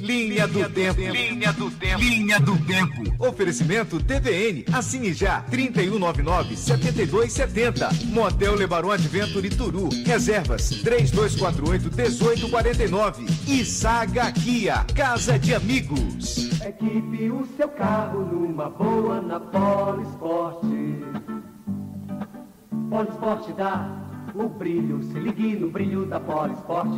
[0.08, 1.00] Linha do Tempo.
[1.02, 2.02] Linha do Tempo.
[2.02, 3.02] Linha do Tempo.
[3.18, 4.64] Oferecimento TVN.
[4.72, 5.44] Assine já.
[5.50, 8.06] 3199-7270.
[8.06, 9.90] Motel Lebaron Adventure Turu.
[10.06, 13.26] Reservas 3248-1849.
[13.46, 14.86] E Saga Kia.
[14.94, 16.58] Casa de Amigos.
[16.64, 20.64] Equipe o seu carro numa boa na Polisport.
[22.88, 23.90] Polisport dá
[24.34, 26.88] o brilho, se ligue no brilho da Polisport.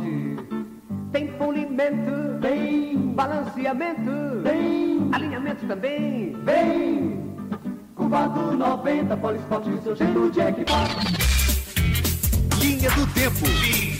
[1.11, 7.35] Tem polimento, tem balanceamento, tem alinhamento também, vem.
[7.95, 10.87] Curvado 90, Polisport, seu jeito de equipar.
[12.61, 13.90] Linha do Tempo.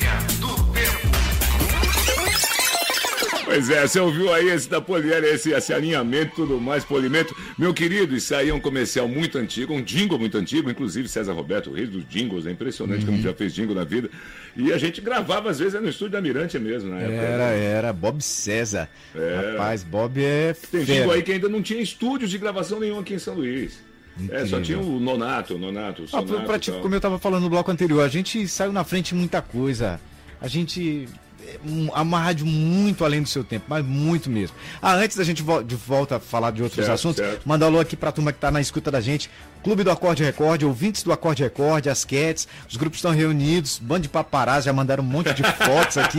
[3.52, 7.36] Pois é, você ouviu aí esse da Poliera, esse, esse alinhamento e tudo mais, polimento.
[7.58, 11.34] Meu querido, isso aí é um comercial muito antigo, um jingle muito antigo, inclusive César
[11.34, 14.10] Roberto, o rei dos jingles, é impressionante como já fez jingle na vida.
[14.56, 17.14] E a gente gravava às vezes no estúdio da Mirante mesmo, na época.
[17.18, 17.94] Era, era.
[17.94, 18.88] Bob César.
[19.14, 19.52] É.
[19.52, 21.00] Rapaz, Bob é Tem fera.
[21.00, 23.80] jingle aí que ainda não tinha estúdios de gravação nenhum aqui em São Luís.
[24.30, 26.46] É, só tinha o Nonato, o Nonato, o Ah, Sonato.
[26.46, 26.80] pra e ti, tal.
[26.82, 30.00] como eu tava falando no bloco anterior, a gente saiu na frente em muita coisa.
[30.40, 31.06] A gente.
[31.48, 34.56] É um- Uma rádio muito além do seu tempo, mas muito mesmo.
[34.82, 37.42] Ah, antes da gente vo- de volta a falar de outros Certo, assuntos, certo.
[37.46, 39.30] manda alô aqui pra turma que tá na escuta da gente.
[39.64, 44.02] Clube do Acorde Record, ouvintes do Acorde Record, as Cats, os grupos estão reunidos, bando
[44.02, 46.18] de paparazzi, já mandaram um monte de fotos aqui.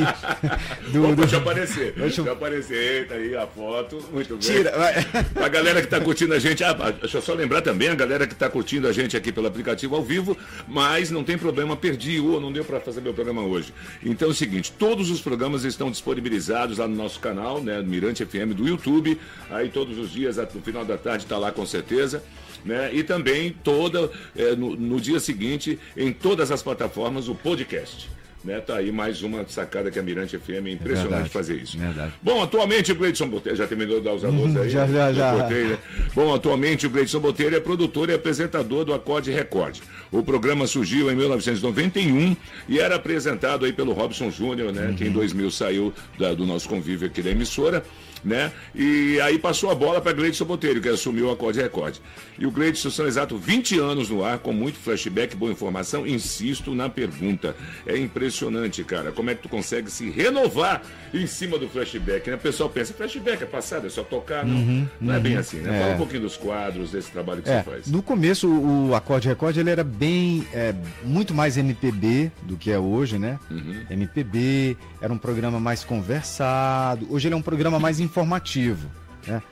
[0.93, 1.93] do, Opa, do- Deixa eu aparecer.
[1.97, 2.77] Deixa eu- aparecer.
[3.01, 3.99] Eita aí a foto.
[4.13, 4.39] Muito bem.
[4.39, 5.07] Tira, vai.
[5.45, 8.27] A galera que está curtindo a gente, ah, deixa eu só lembrar também, a galera
[8.29, 10.37] que está curtindo a gente aqui pelo aplicativo ao vivo,
[10.69, 13.75] mas não tem problema, perdi ou não deu para fazer meu programa hoje.
[14.05, 18.25] Então é o seguinte, todos os programas estão disponibilizados lá no nosso canal, né, Mirante
[18.25, 19.19] FM do YouTube,
[19.51, 22.23] aí todos os dias, no final da tarde está lá com certeza.
[22.65, 22.95] Né?
[22.95, 28.09] E também toda eh, no, no dia seguinte em todas as plataformas o podcast.
[28.45, 28.61] Né?
[28.61, 31.79] Tá aí mais uma sacada que a Mirante FM é impressionante verdade, fazer isso.
[31.79, 32.13] verdade.
[32.21, 34.63] Bom, atualmente o Gleidson Botelho, já terminou de dar os alôs aí?
[34.65, 35.33] Uhum, já, já, Eu já.
[35.33, 35.79] cortei, né?
[36.13, 39.79] Bom, atualmente o Gleidson Botelho é produtor e apresentador do Acorde Record.
[40.11, 42.37] O programa surgiu em 1991
[42.69, 44.89] e era apresentado aí pelo Robson Júnior, né?
[44.89, 44.95] Uhum.
[44.97, 47.85] Que em 2000 saiu da- do nosso convívio aqui da emissora.
[48.25, 48.53] Né?
[48.75, 51.97] E aí passou a bola para Gleidson Botelho, que assumiu o Acorde Record.
[52.39, 56.07] E o Gleidson são exatos 20 anos no ar, com muito flashback, boa informação.
[56.07, 57.57] Insisto na pergunta.
[57.87, 59.11] É impressionante, cara.
[59.11, 60.83] Como é que tu consegue se renovar
[61.13, 62.31] em cima do flashback?
[62.31, 62.37] Né?
[62.37, 64.45] O pessoal pensa, flashback é passado, é só tocar.
[64.47, 65.41] Não, Uhum, não é bem uhum.
[65.41, 65.77] assim, né?
[65.77, 65.81] É.
[65.83, 67.87] Fala um pouquinho dos quadros, desse trabalho que É, você faz.
[67.89, 70.73] no começo o Acorde Record ele era bem, é,
[71.05, 73.39] muito mais MPB do que é hoje, né?
[73.51, 73.81] Uhum.
[73.91, 77.07] MPB, era um programa mais conversado.
[77.11, 78.89] Hoje ele é um programa mais informativo,
[79.27, 79.43] né?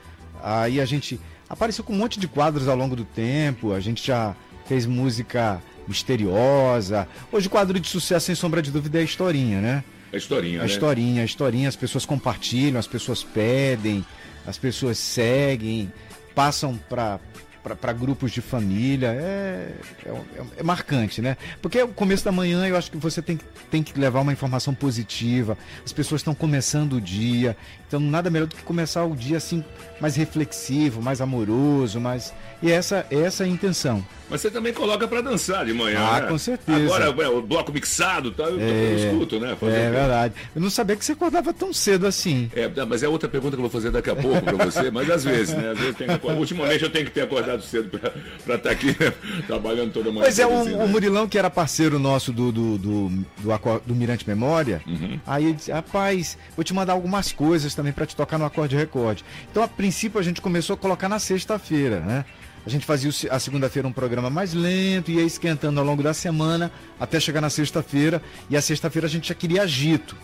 [0.43, 1.19] Aí a gente
[1.49, 4.35] apareceu com um monte de quadros ao longo do tempo, a gente já
[4.67, 7.07] fez música misteriosa.
[7.31, 9.83] Hoje o quadro de sucesso, sem sombra de dúvida, é a historinha, né?
[10.13, 10.69] A historinha, A né?
[10.69, 14.05] historinha, a historinha, as pessoas compartilham, as pessoas pedem,
[14.45, 15.91] as pessoas seguem,
[16.35, 17.19] passam para
[17.63, 19.71] para grupos de família, é,
[20.05, 20.11] é,
[20.57, 21.37] é marcante, né?
[21.61, 24.33] Porque o começo da manhã eu acho que você tem, que- tem que levar uma
[24.33, 27.55] informação positiva, as pessoas estão começando o dia,
[27.87, 29.63] então nada melhor do que começar o dia assim,
[29.99, 32.33] mais reflexivo, mais amoroso, mais.
[32.63, 34.05] E essa, essa é a intenção.
[34.29, 36.27] Mas você também coloca pra dançar de manhã, Ah, né?
[36.27, 36.85] com certeza.
[36.85, 38.43] Agora, ué, o bloco mixado, tá?
[38.43, 39.55] eu, eu escuto, né?
[39.59, 40.33] Fazer é verdade.
[40.55, 42.49] Eu não sabia que você acordava tão cedo assim.
[42.55, 45.09] É, mas é outra pergunta que eu vou fazer daqui a pouco pra você, mas
[45.09, 45.71] às vezes, né?
[45.71, 48.09] Às vezes tenho que Ultimamente eu tenho que ter acordado cedo pra
[48.55, 49.13] estar tá aqui né?
[49.47, 50.23] trabalhando toda manhã.
[50.23, 50.85] Pois é, o, produzindo, o né?
[50.85, 55.19] Murilão, que era parceiro nosso do, do, do, do, do Mirante Memória, Uhum.
[55.25, 58.75] aí ele disse, rapaz, vou te mandar algumas coisas também para te tocar no acorde
[58.75, 59.23] recorde.
[59.49, 62.25] Então, a princípio, a gente começou a colocar na sexta-feira, né?
[62.65, 66.71] A gente fazia a segunda-feira um programa mais lento, ia esquentando ao longo da semana,
[66.99, 70.15] até chegar na sexta-feira, e a sexta-feira a gente já queria agito.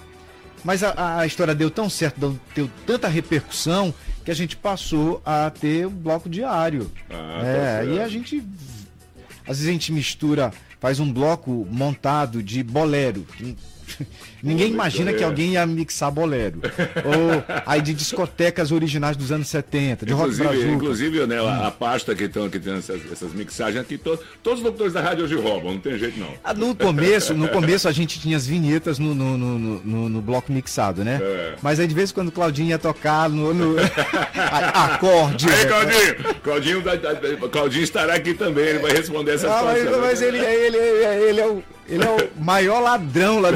[0.64, 3.94] Mas a, a história deu tão certo, deu, deu tanta repercussão,
[4.28, 6.92] que a gente passou a ter um bloco diário.
[7.10, 7.90] Ah, tá é, certo.
[7.92, 8.44] e a gente
[9.48, 13.56] às vezes a gente mistura, faz um bloco montado de bolero, que
[14.44, 16.60] Ninguém imagina que alguém ia mixar bolero.
[17.06, 20.72] Ou aí de discotecas originais dos anos 70, de rock Inclusive, brazuca.
[20.74, 24.60] inclusive né, a, a pasta que estão que tem essas, essas mixagens aqui, to- todos
[24.60, 26.34] os locutores da rádio hoje roubam, não tem jeito não.
[26.44, 30.22] Ah, No começo, no começo a gente tinha as vinhetas no, no, no, no- no-
[30.22, 31.20] bloco mixado, né?
[31.22, 31.54] É.
[31.62, 33.76] Mas aí de vez em quando o Claudinho ia tocar no, no-
[34.74, 35.48] acorde.
[35.50, 36.84] Aí, Claudinho, Claudinho,
[37.50, 40.02] Claudinho estará aqui também, ele vai responder essa Ah, mas, situação.
[40.02, 43.50] mas ele, ele, ele, ele é o, ele é o maior ladrão lá.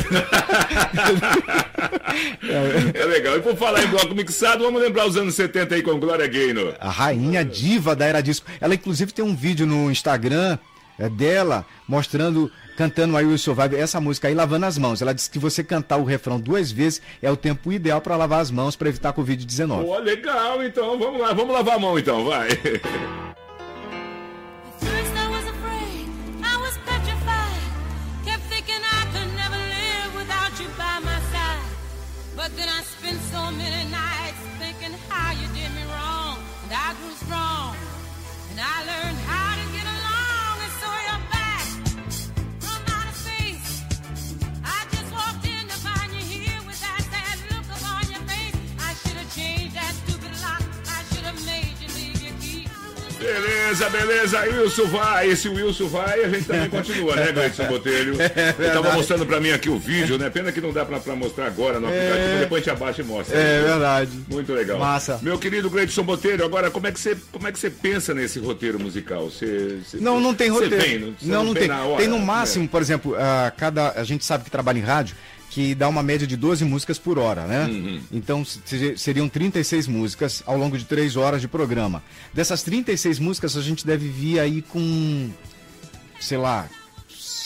[2.94, 3.38] É legal.
[3.38, 6.76] E por falar em bloco mixado, vamos lembrar os anos 70 aí com Glória Gaynor.
[6.80, 8.46] A rainha diva da era disco.
[8.60, 10.58] Ela inclusive tem um vídeo no Instagram
[11.00, 15.02] é, dela mostrando cantando I Will Survive essa música aí lavando as mãos.
[15.02, 18.40] Ela disse que você cantar o refrão duas vezes é o tempo ideal para lavar
[18.40, 19.84] as mãos para evitar Covid-19.
[19.84, 22.50] Pô, legal, então vamos lá, vamos lavar a mão então, vai.
[53.22, 55.30] Beleza, beleza, Wilson vai.
[55.30, 58.16] Esse Wilson vai, a gente também continua, né, Gleison Botelho?
[58.22, 60.30] É Ele tava mostrando pra mim aqui o vídeo, né?
[60.30, 62.40] Pena que não dá pra, pra mostrar agora no aplicativo, É.
[62.40, 63.38] depois a gente abaixa e mostra.
[63.38, 64.12] É verdade.
[64.30, 64.80] Muito legal.
[64.80, 65.20] Massa.
[65.22, 68.40] Meu querido Gleidson Botelho, agora como é que você, como é que você pensa nesse
[68.40, 69.30] roteiro musical?
[69.30, 70.78] Você, você- Não, não tem roteiro.
[70.78, 71.68] vem, não, não, não tem.
[71.68, 72.26] na hora, tem no né?
[72.26, 75.16] máximo, por exemplo, a cada a gente sabe que trabalha em rádio
[75.52, 77.66] que dá uma média de 12 músicas por hora, né?
[77.66, 78.02] Uhum.
[78.12, 82.02] Então se- seriam 36 músicas ao longo de 3 horas de programa.
[82.34, 85.30] Dessas 36 músicas a gente deve vir aí com
[86.22, 86.70] sei lá,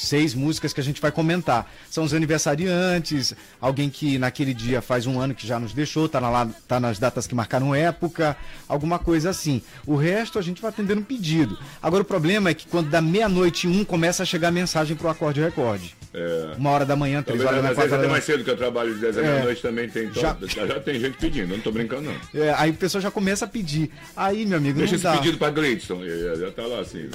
[0.08, 1.72] seis músicas que a gente vai comentar.
[1.90, 6.22] São os aniversariantes, alguém que naquele dia faz um ano que já nos deixou, tá,
[6.22, 8.36] na, lá- tá nas datas que marcaram época,
[8.68, 9.62] alguma coisa assim.
[9.86, 11.58] O resto a gente vai atendendo pedido.
[11.82, 15.42] Agora o problema é que quando dá meia-noite um começa a chegar mensagem pro acorde
[15.42, 15.96] recorde.
[16.14, 16.54] É.
[16.58, 18.56] Uma hora da manhã, três Talvez, horas da às vezes até mais cedo que eu
[18.56, 19.32] trabalho de 10 da É.
[19.34, 20.06] meia-noite também tem.
[20.06, 20.80] então, Já- Já...
[20.80, 22.42] tem gente pedindo, eu não tô brincando não.
[22.42, 23.92] É, aí o pessoal já começa a pedir.
[24.16, 25.18] Aí, meu amigo, Deixa não esse dá.
[25.18, 27.10] pedido pra Gleidson, já já tá lá assim.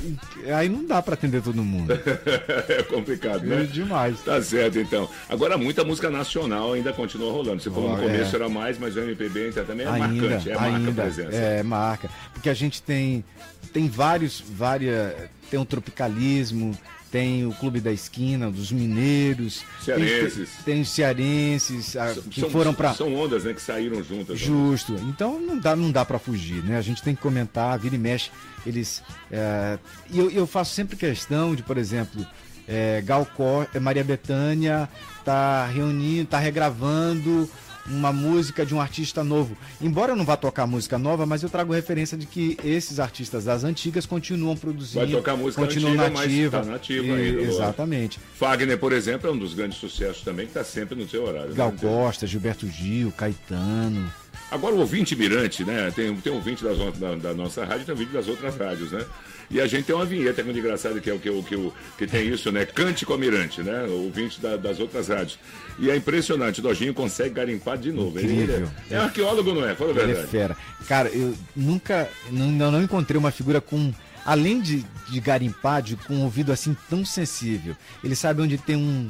[0.55, 1.95] Aí não dá pra atender todo mundo.
[2.81, 3.65] é complicado, né?
[3.71, 4.21] Demais.
[4.21, 5.09] Tá certo, então.
[5.29, 7.63] Agora, muita música nacional ainda continua rolando.
[7.63, 8.39] Você falou Ó, no começo é.
[8.39, 11.37] era mais, mas o MPB então, também é ainda, marcante, é marca a ainda, presença.
[11.37, 12.11] É, marca.
[12.33, 13.25] Porque a gente tem,
[13.73, 15.15] tem vários, várias.
[15.51, 16.79] Tem o tropicalismo,
[17.11, 19.65] tem o Clube da Esquina, dos mineiros.
[19.85, 20.49] Cearenses.
[20.65, 21.97] Tem, tem os cearenses
[22.31, 24.41] que São- foram para São ondas, né, que saíram juntas.
[24.41, 24.47] né?
[24.47, 24.95] Justo.
[25.09, 26.77] Então não dá, não dá para fugir, né?
[26.77, 28.31] A gente tem que comentar, vira e mexe.
[28.65, 29.03] Eles.
[29.31, 29.79] é,
[30.11, 32.25] E eu, eu faço sempre questão de, por exemplo,
[32.71, 34.89] é, Gal Costa, Maria Bethânia
[35.25, 37.49] tá reunindo, tá regravando
[37.87, 39.57] uma música de um artista novo.
[39.81, 43.45] Embora eu não vá tocar música nova, mas eu trago referência de que esses artistas
[43.45, 45.05] das antigas continuam produzindo.
[45.05, 46.59] Vai tocar música continuam antiga, nativa.
[46.59, 47.37] mas tá nativa E- ainda.
[47.39, 47.53] lógico.
[47.55, 48.21] Exatamente.
[48.37, 51.49] Fagner, por exemplo, é um dos grandes sucessos também, que está sempre no seu horário.
[51.51, 51.57] né?
[51.57, 54.13] Gal Costa, Gilberto Gil, Caetano.
[54.51, 55.93] Agora, o ouvinte Mirante, né?
[55.95, 58.91] Tem, tem um ouvinte das, da, da nossa rádio e tem ouvinte das outras rádios,
[58.91, 59.05] né?
[59.51, 61.73] E a gente tem uma vinheta muito engraçada que é o que, o que, o-
[61.99, 62.65] que tem isso, né?
[62.65, 63.85] Cante com a Mirante, né?
[63.89, 65.39] O ouvinte da- das outras rádios.
[65.79, 68.19] E é impressionante, o Dojinho consegue garimpar de novo.
[68.19, 68.71] Ele- Ele, Incrível.
[68.91, 69.75] é, é arqueólogo, não é?
[69.75, 70.29] Fala a Ele é verdade.
[70.29, 70.57] fera.
[70.87, 73.93] Cara, eu nunca, não, não não encontrei uma figura com,
[74.25, 77.77] além de, de garimpar, de, com um ouvido assim tão sensível.
[78.05, 79.09] Ele sabe onde tem um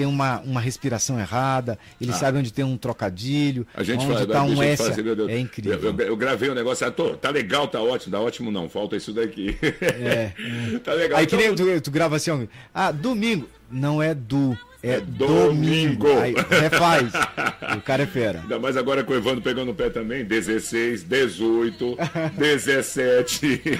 [0.00, 2.14] tem uma, uma respiração errada, ele Ah.
[2.14, 4.82] sabe onde tem um trocadilho, A gente onde faz, tá um S.
[4.82, 5.78] fazer, eu- eu- é incrível.
[5.78, 8.66] Eu, eu- eu gravei o negócio, ah, tô, tá legal, tá ótimo, tá ótimo não,
[8.66, 9.58] falta isso daqui.
[9.60, 10.32] É.
[10.82, 11.18] tá legal.
[11.18, 12.38] Aí que Então- nem tu, tu grava assim, ó,
[12.74, 13.46] ah, domingo.
[13.70, 16.08] Não é do, é, domingo.
[16.08, 16.20] domingo.
[16.20, 17.12] Aí refaz.
[17.76, 18.40] o cara é fera.
[18.40, 21.98] Ainda mais agora com o Evandro pegando o pé também, 16, 18,
[22.36, 23.78] 17.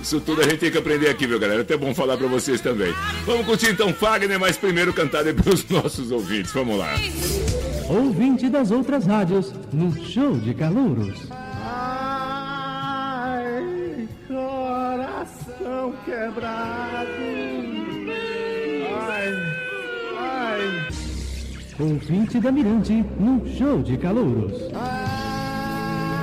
[0.00, 1.60] Isso tudo a gente tem que aprender aqui, viu, galera?
[1.60, 2.94] É até bom falar pra vocês também.
[3.26, 6.52] Vamos curtir então Fagner, mas primeiro cantar pelos nossos ouvintes.
[6.52, 6.94] Vamos lá.
[7.88, 11.28] Ouvinte das outras rádios, no show de calouros.
[11.60, 13.48] Ai,
[14.28, 17.29] coração quebrado.
[21.80, 24.52] Ouvinte da Mirante, no show de calouros.
[24.74, 26.20] Ai,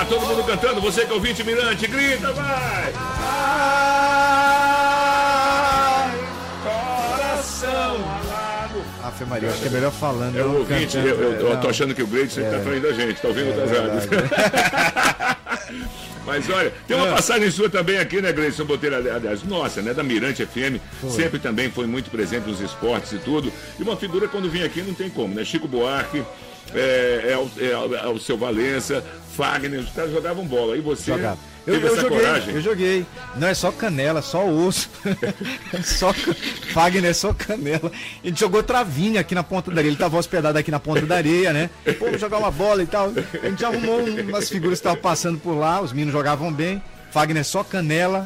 [0.04, 0.82] lá, todo mundo cantando.
[0.82, 2.94] Você que é ouvinte Mirante, grita, vai!
[6.64, 8.82] Coração alado.
[9.04, 10.38] Ave Maria, acho que é melhor falando.
[10.38, 12.50] É o ouvinte, cantando, eu, eu- eu tô achando que o Gleidson É.
[12.52, 14.08] tá traindo a gente, tá ouvindo É outras rádios.
[16.26, 17.16] Mas olha, tem uma Ah.
[17.16, 18.96] passagem sua também aqui, né, Gleison Botelho?
[18.96, 20.80] Aliás, nossa, né, da Mirante FM.
[21.02, 21.10] Foi.
[21.10, 23.52] Sempre também foi muito presente nos esportes e tudo.
[23.78, 25.44] E uma figura, quando vinha aqui, não tem como, né?
[25.44, 26.24] Chico Buarque,
[26.74, 29.04] é, é, o- é, é o seu Valença,
[29.36, 30.78] Fagner, os caras jogavam bola.
[30.78, 31.38] E você Jogava.
[31.66, 32.56] Eu, eu joguei, coragem?
[32.56, 33.06] eu joguei.
[33.38, 34.90] Não é só canela, só osso.
[35.84, 36.36] só ca-
[36.74, 37.90] Fagner é só canela.
[38.24, 39.90] A gente jogou travinha aqui na ponta da areia.
[39.92, 41.70] Ele tava hospedado aqui na ponta da areia, né?
[41.98, 43.12] Pô, jogar uma bola e tal.
[43.42, 46.82] A gente arrumou umas figuras que estavam passando por lá, os meninos jogavam bem.
[47.12, 48.26] Fagner é só canela.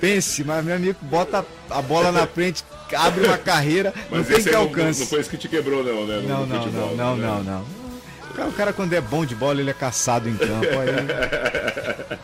[0.00, 2.64] Pense, mas meu amigo, bota a bola na frente,
[2.96, 5.00] abre uma carreira, não Mas tem esse que aí não, alcance.
[5.00, 6.16] não foi esse que te quebrou, não, né?
[6.22, 7.26] no- Não, no não, futebol, não, não, né?
[7.26, 7.79] não, não.
[8.30, 10.66] O cara, o cara, quando é bom de bola, ele é caçado em campo.
[10.66, 12.10] Aí...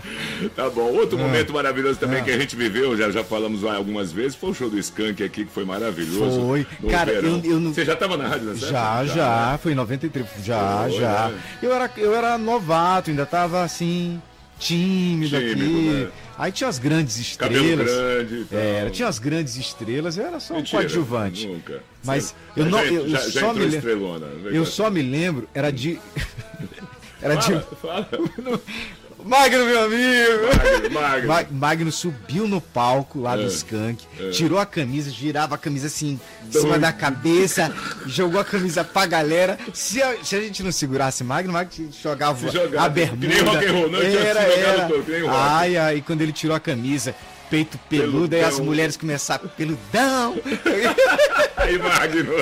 [0.55, 0.93] Tá bom.
[0.93, 1.23] Outro Ah.
[1.23, 2.23] momento maravilhoso também Ah.
[2.23, 5.45] que a gente viveu, já, já falamos algumas vezes, foi o show do Skank aqui,
[5.45, 6.41] que foi maravilhoso.
[6.47, 6.67] Foi.
[6.91, 8.55] Cara, eu- eu não- Você já estava na rádio, né?
[8.57, 10.27] Já, já, foi em 93.
[10.45, 11.29] Já, Foi, já.
[11.29, 11.39] né?
[11.63, 14.21] Eu era, eu era novato, ainda tava assim,
[14.59, 16.05] tímido, Tímido, aqui.
[16.05, 16.09] né?
[16.39, 17.87] Aí tinha as grandes estrelas.
[17.87, 18.59] grande tal.
[18.59, 21.47] Era, tinha as grandes estrelas, eu era só um Mentira, coadjuvante.
[21.47, 21.83] nunca.
[22.05, 24.21] Mas eu já- não, eu já- já só me lembro.
[24.43, 25.99] vem Eu só me lembro, era de.
[27.23, 27.77] Era Fala, de.
[27.77, 28.09] fala.
[29.27, 30.91] Magno, meu amigo!
[30.93, 31.27] Magno, Magno.
[31.29, 34.31] Ma- Magno subiu no palco lá do É, Skank, é.
[34.31, 36.11] tirou a camisa, girava a camisa assim,
[36.45, 36.61] em Doido.
[36.65, 37.75] cima da cabeça,
[38.07, 39.59] jogou a camisa pra galera.
[39.75, 43.27] Se a, se a gente não segurasse Magno, Magno jogava jogava, a bermuda.
[43.27, 44.89] que nem rock and roll, não, tinha era, era.
[44.89, 45.35] todo, que nem rock.
[45.37, 47.13] Ai, ai, quando ele tirou a camisa,
[47.51, 50.37] peito peludo, aí as mulheres começaram, peludão.
[51.57, 52.33] Aí, Magno.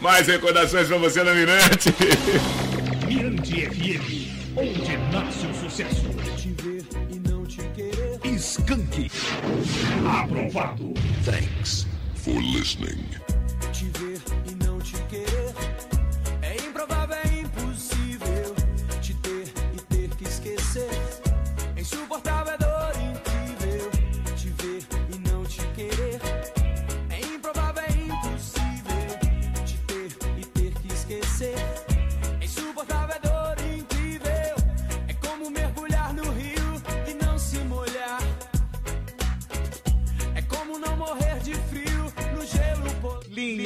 [0.00, 1.92] Mais recordações pra você na Mirante.
[3.06, 6.08] Mirante FM, onde nasce o sucesso.
[6.36, 8.18] Te ver e não te querer.
[8.38, 9.10] Skank.
[10.04, 10.94] Aprovado.
[11.24, 13.27] Thanks for listening.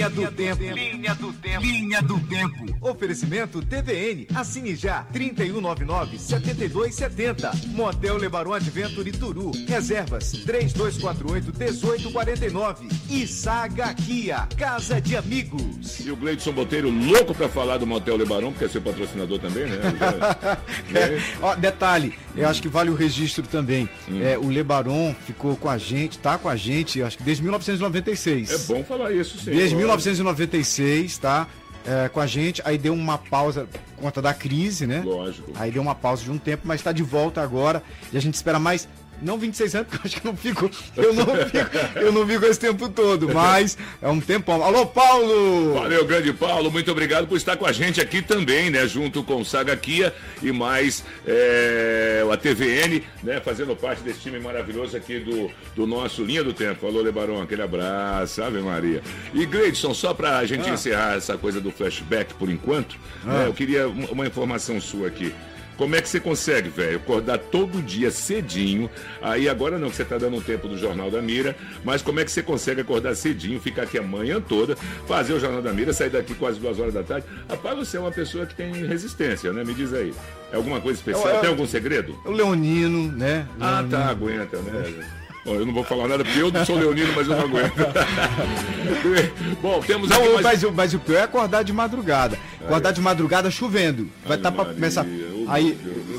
[0.03, 0.63] Linha do Tempo.
[0.63, 1.65] Linha do Tempo.
[1.65, 2.67] Linha do Tempo.
[2.81, 4.27] Oferecimento TVN.
[4.35, 5.07] Assine já.
[5.15, 7.69] 3199-7270.
[7.69, 9.53] Motel Lebaron Adventure Turu.
[9.69, 12.89] Reservas 3248-1849.
[13.15, 14.49] E Saga Kia.
[14.57, 16.01] Casa de Amigos.
[16.01, 19.67] E o Gleidson Boteiro, louco pra falar do Motel Lebarão, porque é seu patrocinador também,
[19.67, 19.77] né?
[19.99, 20.59] Já-
[20.99, 23.87] É, ó, detalhe, eu acho que vale o registro também.
[24.09, 24.21] Hum.
[24.23, 28.51] É, o Lebaron ficou com a gente, tá com a gente, acho que desde 1996.
[28.51, 29.51] É bom falar isso, sim.
[29.51, 29.79] Desde claro.
[29.79, 31.47] 1996, tá?
[31.85, 35.03] É, com a gente, aí deu uma pausa por conta da crise, né?
[35.05, 35.51] Lógico.
[35.57, 37.83] Aí deu uma pausa de um tempo, mas tá de volta agora.
[38.13, 38.89] E a gente espera mais.
[39.23, 40.71] Não 26 anos, porque eu acho que eu não fico.
[40.97, 44.63] Eu não fico, eu não fico esse tempo todo, mas é um tempão.
[44.63, 45.75] Alô, Paulo!
[45.75, 48.87] Valeu, grande Paulo, muito obrigado por estar com a gente aqui também, né?
[48.89, 53.41] Junto com o Saga Kia e mais é, a TVN, né?
[53.41, 56.87] Fazendo parte desse time maravilhoso aqui do, do nosso Linha do Tempo.
[56.87, 59.03] Alô, Lebarão, aquele abraço, Ave Maria.
[59.33, 60.75] E Gleidson, só pra gente Ah.
[60.75, 63.29] encerrar essa coisa do flashback por enquanto, Ah.
[63.41, 65.33] né, eu queria uma informação sua aqui.
[65.77, 68.89] Como é que você consegue, velho, acordar todo dia cedinho?
[69.21, 72.21] Aí agora não, que você tá dando um tempo do Jornal da Mira, mas como
[72.21, 74.77] é que você consegue acordar cedinho, ficar aqui a manhã toda,
[75.09, 77.27] fazer o Jornal da Mira, sair daqui quase duas horas da tarde?
[77.49, 79.65] Rapaz, você é uma pessoa que tem resistência, né?
[79.65, 80.13] Me diz aí.
[80.53, 81.27] É alguma coisa especial?
[81.29, 82.17] Eu- eu- Tem algum segredo?
[82.25, 83.47] O Leonino, né?
[83.59, 83.91] Ah, Leonino.
[83.91, 85.05] tá, aguenta, né?
[85.45, 87.75] Bom, eu não vou falar nada porque eu não sou leonino, mas eu não aguento.
[89.61, 90.43] Bom, temos Não, mais...
[90.43, 92.39] mas, o- mas o pior é acordar de madrugada.
[92.65, 94.09] Acordar de madrugada chovendo.
[94.25, 95.05] Vai estar pra Maria, começar.
[95.49, 95.77] Aí.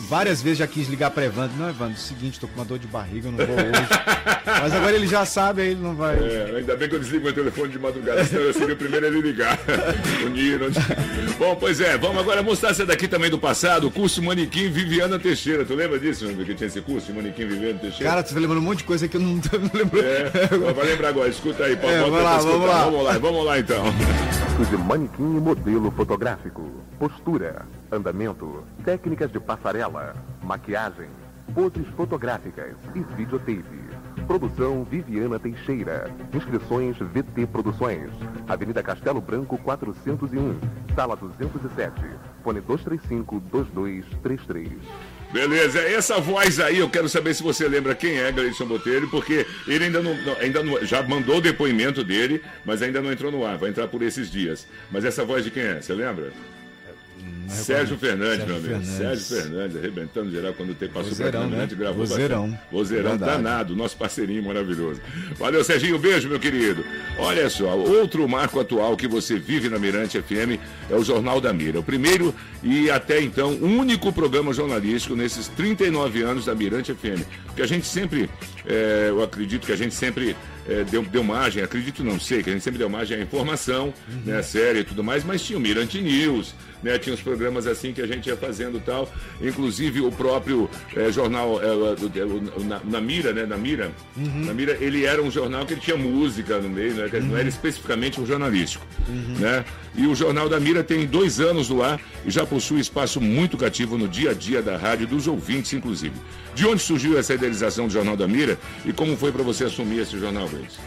[0.08, 1.58] Várias vezes já quis ligar pra Evandro.
[1.58, 3.90] Não, Evandro, é o seguinte, tô com uma dor de barriga, eu não vou hoje.
[4.46, 6.16] mas agora ele já sabe, aí ele não vai.
[6.16, 9.06] É, ainda bem que eu desligo meu telefone de madrugada, senão eu seria o primeiro
[9.06, 9.58] a ele ligar.
[10.26, 10.66] o Nino.
[11.38, 15.18] Bom, pois é, vamos agora mostrar essa daqui também do passado, o curso Manequim Viviana
[15.18, 15.66] Teixeira.
[15.66, 18.10] Tu lembra disso, meu amigo, que tinha esse curso de Manequim Viviana Teixeira?
[18.10, 20.00] Cara, tu tá lembrando um monte de coisa que eu não, não lembro.
[20.02, 20.30] É,
[20.74, 22.84] vai lembrar agora, escuta aí, É, bota vai pra lá, vamos lá.
[22.84, 23.84] Vamos lá, vamos lá então.
[24.70, 26.70] de manequim e modelo fotográfico.
[27.00, 31.08] Postura, andamento, técnicas de passarela, maquiagem,
[31.54, 33.84] poses fotográficas e videotape.
[34.28, 36.10] Produção Viviana Teixeira.
[36.34, 38.10] Inscrições VT Produções.
[38.48, 40.56] Avenida Castelo Branco 401,
[40.96, 42.02] sala 207.
[42.44, 44.72] Fone 235-2233.
[45.32, 49.48] Beleza, essa voz aí, eu quero saber se você lembra quem é Gleison Botelho, porque
[49.68, 53.44] ele ainda não, ainda não- já mandou o depoimento dele, mas ainda não entrou no
[53.44, 54.68] ar, vai entrar por esses dias.
[54.92, 55.82] Mas essa voz de quem é?
[55.82, 56.32] Você lembra?
[57.48, 58.86] Sérgio Fernandes, Sérgio meu amigo.
[58.86, 59.24] Fernandes.
[59.24, 61.50] Sérgio Fernandes, arrebentando geral quando tem passou Vozeirão, pra né?
[61.50, 62.60] Caminhante, gravou Vozeirão.
[62.72, 65.02] Vozeirão danado, nosso parceirinho maravilhoso.
[65.38, 66.84] Valeu, Serginho, beijo, meu querido.
[67.18, 70.60] Olha só, outro marco atual que você vive na Mirante FM
[70.90, 71.80] é o Jornal da Mira.
[71.80, 77.24] O primeiro e até então único programa jornalístico nesses 39 anos da Mirante FM.
[77.46, 78.30] Porque a gente sempre,
[78.66, 80.36] é, eu acredito que a gente sempre
[80.68, 83.94] é, deu, deu margem, acredito não sei, que a gente sempre deu margem à informação,
[84.26, 87.94] né, série e tudo mais, mas tinha o Mirante News, né, tinha os programas assim
[87.94, 89.10] que a gente ia fazendo e tal,
[89.42, 94.46] inclusive o próprio é, jornal é, o- o- na, na Mira, né, na Mira, Uhum.
[94.46, 97.38] na Mira, ele era um jornal que ele tinha música no meio, né, que não
[97.38, 98.86] era especificamente um jornalístico,
[99.40, 99.64] né,
[99.96, 103.58] e o Jornal da Mira tem dois anos no ar e já possui espaço muito
[103.58, 106.16] cativo no dia a dia da rádio dos ouvintes, inclusive.
[106.56, 110.00] De onde surgiu essa idealização do Jornal da Mira e como foi para você assumir
[110.00, 110.78] esse jornal, Gleice?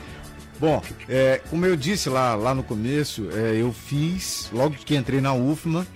[0.59, 5.21] Bom, é, como eu disse lá, lá no começo, é, eu fiz, logo que entrei
[5.21, 5.87] na UFMA,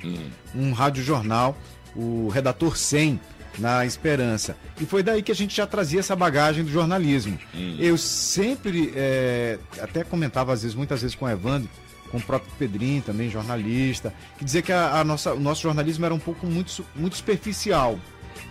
[0.54, 1.56] um rádio-jornal,
[1.96, 3.18] o Redator 100,
[3.58, 4.56] na Esperança.
[4.80, 7.38] E foi daí que a gente já trazia essa bagagem do jornalismo.
[7.78, 11.68] Eu sempre, é, até comentava às vezes, muitas vezes com o Evandro,
[12.11, 16.04] com o próprio Pedrinho também, jornalista, que dizia que a, a nossa, o nosso jornalismo
[16.04, 17.98] era um pouco muito, muito superficial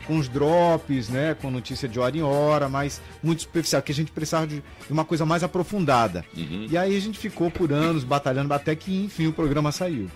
[0.06, 3.96] com os drops, né, com notícia de hora em hora, mas muito superficial, que a
[3.96, 4.60] gente precisava de
[4.90, 6.26] de uma coisa mais aprofundada.
[6.70, 10.10] E aí a gente ficou por anos batalhando até que enfim o programa saiu.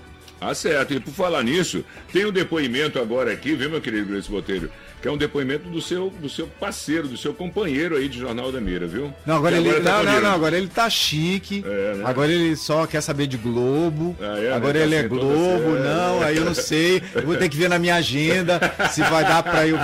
[0.49, 0.93] Ah, certo.
[0.93, 4.69] E por falar nisso, tem um depoimento agora aqui, viu, meu querido Gleice Botelho?
[5.01, 8.53] Que é um depoimento do seu, do seu parceiro, do seu companheiro aí de Jornal
[8.53, 9.13] da Mira, viu?
[9.25, 10.21] Não, agora ele, tá não, com não, ele.
[10.21, 11.61] não, agora ele tá chique.
[11.61, 12.03] né?
[12.05, 14.15] Agora ele só quer saber de Globo.
[14.21, 14.53] Ah, é, né?
[14.53, 15.93] agora Tá ele é assim, toda Globo, séria.
[15.93, 17.03] não, aí eu não sei.
[17.15, 19.77] Eu vou ter que ver na minha agenda se vai dar pra eu.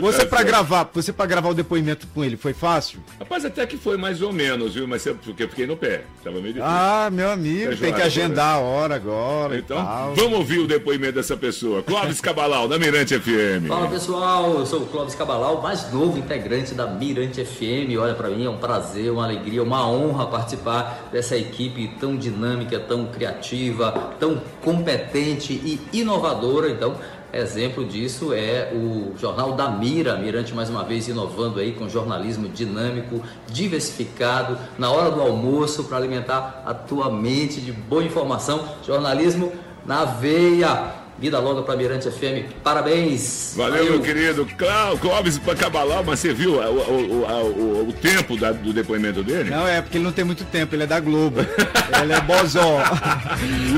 [0.00, 2.98] Você pra gravar, você para gravar o depoimento com ele, foi fácil?
[3.20, 4.88] Rapaz, até que foi mais ou menos, viu?
[4.88, 6.02] Mas porque eu fiquei no pé.
[6.24, 6.64] Tava meio difícil.
[6.68, 10.14] Ah, meu amigo, Tá tem que agendar a hora agora Então, e tal.
[10.14, 11.82] vamos ouvir o depoimento dessa pessoa.
[11.82, 13.68] Clóvis Cabalau, da Mirante FM.
[13.68, 17.98] Fala pessoal, eu sou o Clóvis Cabalau, mais novo integrante da Mirante FM.
[17.98, 22.78] Olha pra mim, é um prazer, uma alegria, uma honra participar dessa equipe tão dinâmica,
[22.78, 26.68] tão criativa, tão competente e inovadora.
[26.70, 26.96] Então,
[27.36, 32.48] exemplo disso é o Jornal da Mira, Mirante mais uma vez inovando aí com jornalismo
[32.48, 39.52] dinâmico, diversificado, na hora do almoço para alimentar a tua mente de boa informação, jornalismo
[39.84, 41.03] na veia.
[41.16, 42.52] Vida longa para Mirante FM.
[42.62, 43.54] Parabéns.
[43.56, 44.44] Valeu, meu querido.
[44.58, 49.22] Clá- Clóvis Cabalau, mas você viu o, o, o, o- o tempo da- do depoimento
[49.22, 49.48] dele?
[49.48, 51.38] Não, é porque ele não tem muito tempo, ele é da Globo.
[52.02, 52.82] ele é bozó.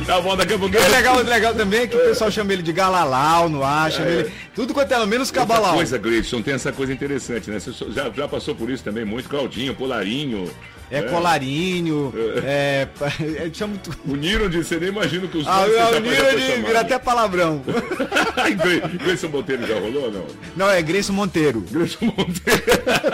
[0.06, 0.74] tá bom, daqui a pouco.
[0.76, 4.08] É legal, legal também é que o pessoal chama ele de Galalau no ar, chama
[4.08, 4.12] É.
[4.20, 4.32] ele.
[4.54, 5.74] Tudo quanto é, menos Cabalau.
[5.74, 7.58] coisa, Gleison, tem essa coisa interessante, né?
[7.60, 10.50] Você já, já passou por isso também muito, Claudinho, Polarinho.
[10.90, 11.08] É né?
[11.08, 12.12] colarinho,
[12.44, 12.86] é.
[13.18, 13.90] é chama muito.
[14.06, 17.60] O Niro, de- você nem imagina que os Ah, nomes que o vira até palavrão.
[19.02, 20.26] Gleison Monteiro já rolou ou não?
[20.56, 21.60] Não, é Grace Monteiro.
[21.70, 22.62] Grace Monteiro.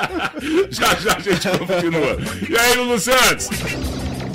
[0.70, 2.18] já já a gente continua.
[2.49, 3.49] E aí, Lulu Santos?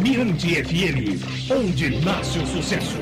[0.02, 2.98] Mirante FM, onde nasce o sucesso.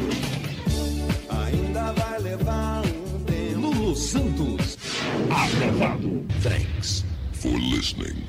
[1.30, 3.60] Ainda vai levar um tempo.
[3.60, 4.78] Lulu Santos.
[5.30, 6.26] Aprovado.
[6.44, 8.26] Thanks for listening.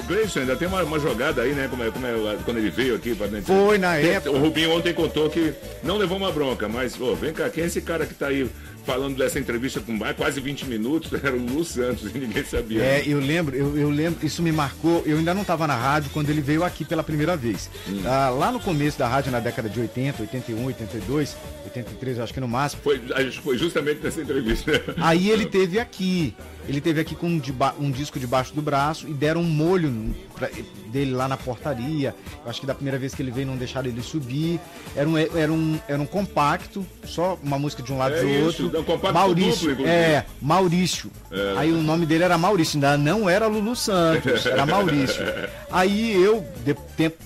[0.00, 1.66] Gleison, ainda tem uma, uma jogada aí, né?
[1.68, 3.14] Como é, como é, quando ele veio aqui.
[3.14, 4.30] Pra, né, Foi na Tem- época.
[4.30, 7.66] O Rubinho ontem contou que não levou uma bronca, mas, ô, vem cá, quem é
[7.66, 8.48] esse cara que tá aí
[8.84, 11.10] falando dessa entrevista com mais- quase 20 minutos?
[11.22, 12.82] Era o Lulu Santos e ninguém sabia.
[12.82, 15.02] É, eu lembro, eu, eu lembro, isso me marcou.
[15.06, 17.70] Eu ainda não estava na rádio quando ele veio aqui pela primeira vez.
[17.88, 18.02] Hum.
[18.06, 22.34] Ah, lá no começo da rádio, na década de 80, 81, 82, 83, eu acho
[22.34, 22.82] que no máximo.
[22.82, 23.00] Foi,
[23.42, 24.72] foi justamente nessa entrevista.
[24.96, 26.34] Aí ele teve aqui.
[26.68, 27.40] Ele teve aqui com um,
[27.80, 30.48] um disco debaixo do braço e deram um molho pra-
[30.86, 32.14] dele lá na portaria.
[32.44, 34.60] Eu acho que da primeira vez que ele veio não deixaram ele subir.
[34.94, 38.22] Era um, era um, era um compacto, só uma música de um lado É e
[38.22, 38.80] do isso, outro.
[38.80, 39.68] um compacto Maurício.
[39.70, 41.10] duplo, é, Maurício.
[41.30, 41.54] É.
[41.58, 45.22] Aí o nome dele era Maurício, ainda não era Lulu Santos, era Maurício.
[45.70, 47.16] Aí eu, de- tempo-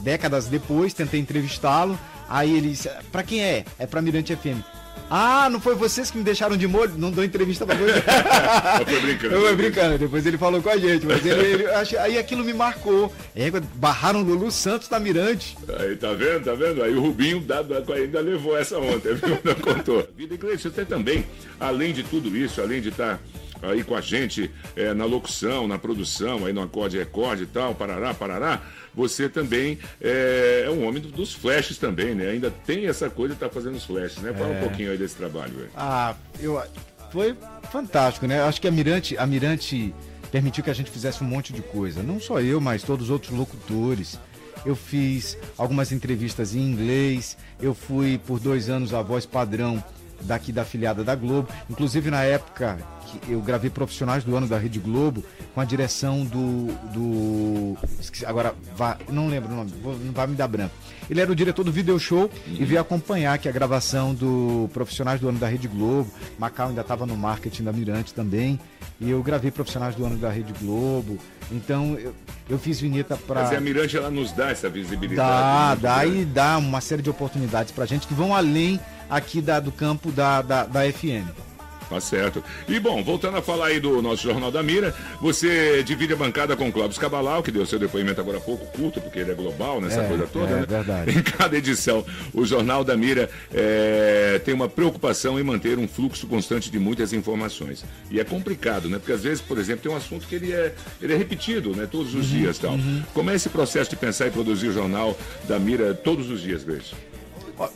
[0.00, 1.98] décadas depois, tentei entrevistá-lo.
[2.28, 3.64] Aí ele disse: Pra quem é?
[3.78, 4.60] É pra Mirante FM.
[5.08, 6.92] Ah, não foi vocês que me deixaram de molho?
[6.96, 8.02] Não dou entrevista pra você.
[8.78, 9.34] Mas foi brincando.
[9.34, 12.42] Eu fui brincando, depois ele falou com a gente, mas ele, ele- acho- aí aquilo
[12.44, 13.12] me marcou.
[13.34, 15.56] É, barraram o Lulu Santos da Mirante.
[15.78, 16.82] Aí, tá vendo, tá vendo?
[16.82, 19.38] Aí o Rubinho da- da- ainda levou essa ontem, viu?
[19.44, 20.06] Não contou.
[20.16, 21.24] Vida inglês, você também,
[21.60, 23.20] além de tudo isso, além de estar
[23.62, 27.74] aí com a gente é, na locução, na produção, aí no Acorde Recorde e tal,
[27.74, 28.62] parará, parará,
[28.94, 32.30] você também é, é um homem do- dos flashes também, né?
[32.30, 34.32] Ainda tem essa coisa de estar fazendo os flashes, né?
[34.32, 34.58] Fala É.
[34.58, 35.70] um pouquinho aí desse trabalho, velho.
[35.76, 36.62] Ah, eu,
[37.12, 37.36] foi
[37.70, 38.40] fantástico, né?
[38.42, 39.94] Acho que a Mirante, a Mirante
[40.32, 42.02] permitiu que a gente fizesse um monte de coisa.
[42.02, 44.18] Não só eu, mas todos os outros locutores.
[44.64, 47.36] Eu fiz algumas entrevistas em inglês.
[47.60, 49.82] Eu fui por dois anos a voz padrão
[50.22, 51.48] daqui da afiliada da Globo.
[51.70, 56.24] Inclusive na época que eu gravei profissionais do ano da Rede Globo com a direção
[56.24, 56.66] do.
[56.92, 57.76] do
[58.26, 60.74] agora, vá- não lembro o nome, vou- não vai me dar branco.
[61.08, 65.20] Ele era o diretor do Video Show e veio acompanhar aqui a gravação do Profissionais
[65.20, 66.10] do Ano da Rede Globo.
[66.38, 68.58] Macau ainda estava no marketing da Mirante também.
[69.00, 71.18] E eu gravei Profissionais do Ano da Rede Globo.
[71.52, 72.14] Então eu,
[72.48, 73.42] eu fiz vinheta para.
[73.42, 75.28] Mas a Mirante, ela nos dá essa visibilidade.
[75.28, 79.40] Dá, muito dá e dá uma série de oportunidades pra gente que vão além aqui
[79.40, 81.28] da, do campo da, da, da FM.
[81.88, 82.42] Tá certo.
[82.68, 86.56] E bom, voltando a falar aí do nosso Jornal da Mira, você divide a bancada
[86.56, 89.34] com o Clóvis Cabalau, que deu seu depoimento agora há pouco, curto, porque ele é
[89.34, 90.66] global nessa É, coisa toda, é né?
[90.66, 91.10] verdade.
[91.16, 96.26] Em cada edição, o Jornal da Mira é, tem uma preocupação em manter um fluxo
[96.26, 97.84] constante de muitas informações.
[98.10, 98.98] E é complicado, né?
[98.98, 101.86] Porque às vezes, por exemplo, tem um assunto que ele é, ele é repetido, né?
[101.90, 102.76] Todos os Uhum, dias tal.
[103.14, 106.64] Como é esse processo de pensar e produzir o Jornal da Mira todos os dias,
[106.64, 106.94] Gleice?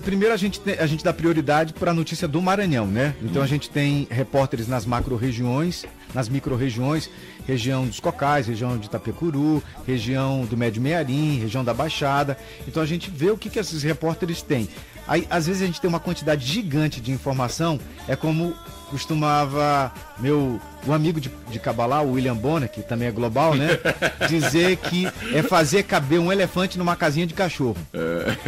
[0.05, 3.15] Primeiro a gente, tem- a gente dá prioridade para a notícia do Maranhão, né?
[3.23, 7.09] Então a gente tem repórteres nas macro-regiões, nas micro-regiões,
[7.47, 12.37] região dos Cocais, região de Itapecuru, região do Médio Mearim, região da Baixada.
[12.69, 14.69] Então a gente vê o que, que esses repórteres têm.
[15.09, 18.55] Aí, às vezes a gente tem uma quantidade gigante de informação, é como
[18.91, 23.69] costumava meu um amigo de, de Cabalá, o William Bonner, que também é global, né?
[24.29, 27.77] Dizer que é fazer caber um elefante numa casinha de cachorro.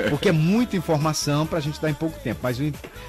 [0.09, 2.41] Porque é muita informação para a gente dar em pouco tempo.
[2.43, 2.63] Mas o,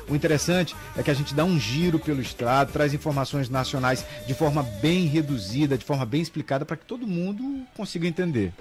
[0.10, 4.34] o interessante é que a gente dá um giro pelo estado, traz informações nacionais de
[4.34, 8.54] forma bem reduzida, de forma bem explicada, para que todo mundo consiga entender.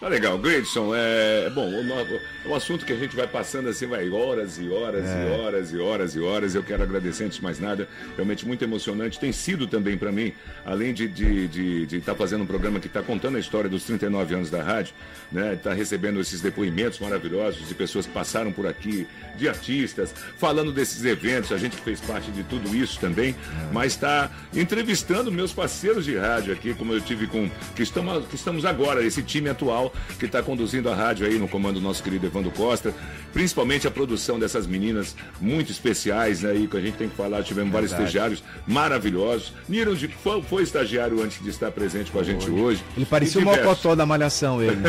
[0.00, 3.84] Tá legal, Gleidson, é bom, o, no- o assunto que a gente vai passando assim,
[3.84, 5.26] vai horas e horas É.
[5.26, 6.54] e horas e horas e horas.
[6.54, 9.18] Eu quero agradecer antes de mais nada, realmente muito emocionante.
[9.18, 10.32] Tem sido também para mim,
[10.64, 13.68] além de estar de, de, de tá fazendo um programa que está contando a história
[13.68, 14.94] dos 39 anos da rádio,
[15.32, 15.54] né?
[15.54, 19.04] Está recebendo esses depoimentos maravilhosos de pessoas que passaram por aqui,
[19.36, 23.34] de artistas, falando desses eventos, a gente fez parte de tudo isso também,
[23.72, 27.50] mas está entrevistando meus parceiros de rádio aqui, como eu tive com.
[27.74, 29.87] que estamos, que estamos agora, esse time atual
[30.18, 32.94] que está conduzindo a rádio aí no comando do nosso querido Evandro Costa,
[33.32, 36.54] principalmente a produção dessas meninas muito especiais, né?
[36.54, 38.08] E que a gente tem que falar, tivemos vários Verdade.
[38.10, 39.52] estagiários maravilhosos.
[39.68, 42.82] Niro de, foi, foi estagiário antes de estar presente com a gente hoje.
[42.96, 44.78] Ele parecia o mocotó da malhação, ele.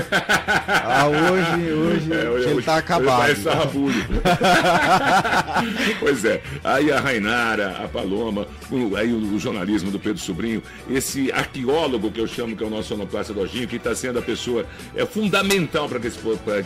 [0.68, 3.36] ah, hoje, hoje, É, ele hoje- tá hoje acabado.
[3.44, 4.06] sarrabulho.
[6.00, 6.42] pois é.
[6.64, 12.12] Aí a Rainara, a Paloma, o- aí o, o jornalismo do Pedro Sobrinho, esse arqueólogo
[12.12, 14.66] que eu chamo, que é o nosso sonoplasta Dojinho, que está sendo a pessoa
[14.96, 16.10] é fundamental para que,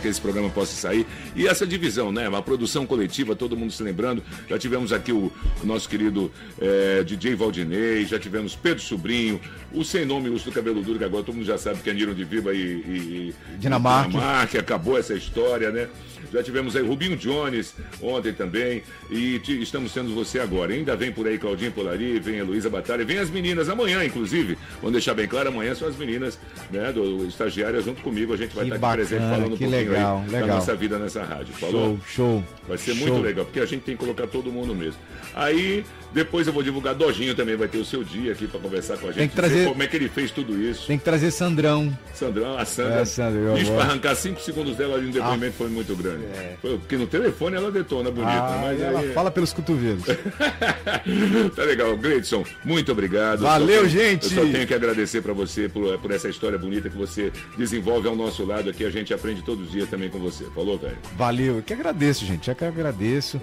[0.00, 1.06] que esse programa possa sair.
[1.34, 2.28] E essa divisão, né?
[2.28, 4.22] Uma produção coletiva, todo mundo se lembrando.
[4.48, 9.40] Já tivemos aqui o, o nosso querido é, DJ Valdinei, já tivemos Pedro Sobrinho,
[9.72, 11.94] o sem nome, o do cabelo duro, que agora todo mundo já sabe que é
[11.94, 14.10] Niro de Viva e, e, e Dinamarca.
[14.10, 15.88] Dinamarca, acabou essa história, né?
[16.32, 18.82] Já tivemos aí Rubinho Jones ontem também.
[19.10, 20.72] E te- estamos tendo você agora.
[20.72, 24.58] Ainda vem por aí Claudinho Polari, vem a Luísa Batalha, vem as meninas amanhã, inclusive.
[24.76, 26.38] Vamos deixar bem claro, amanhã são as meninas,
[26.72, 28.13] né, do estagiária junto comigo.
[28.22, 30.38] A gente vai Que estar aqui presente bacana, falando um que pouquinho legal, aí da
[30.40, 30.56] legal.
[30.56, 31.54] nossa vida nessa rádio.
[31.54, 31.98] Falou?
[32.06, 32.44] Show, show.
[32.68, 33.06] Vai ser Show.
[33.08, 35.00] muito legal, porque a gente tem que colocar todo mundo mesmo.
[35.34, 35.84] Aí,
[36.14, 39.06] depois eu vou divulgar, Dojinho também vai ter o seu dia aqui para conversar com
[39.06, 39.18] a gente.
[39.18, 40.86] Tem que trazer- como é que ele fez tudo isso.
[40.86, 41.96] Tem que trazer Sandrão.
[42.14, 43.00] Sandrão, a Sandra.
[43.00, 43.66] É, Sandra, gosto.
[43.72, 46.24] pra arrancar cinco segundos dela ali no depoimento foi muito grande.
[46.62, 49.12] Foi, porque no telefone ela detona bonita, Ah, mas ela aí...
[49.12, 50.04] fala pelos cotovelos.
[51.54, 53.40] tá legal, Gleidson, muito obrigado.
[53.40, 54.24] Valeu, Eu só tenho- gente.
[54.24, 58.06] Eu só tenho que agradecer pra você por, por essa história bonita que você desenvolve
[58.08, 58.84] ao nosso lado aqui.
[58.84, 60.44] A gente aprende todos os dias também com você.
[60.54, 60.96] Falou, velho?
[61.16, 62.48] Valeu, eu que agradeço, gente.
[62.48, 63.40] Eu que agradeço.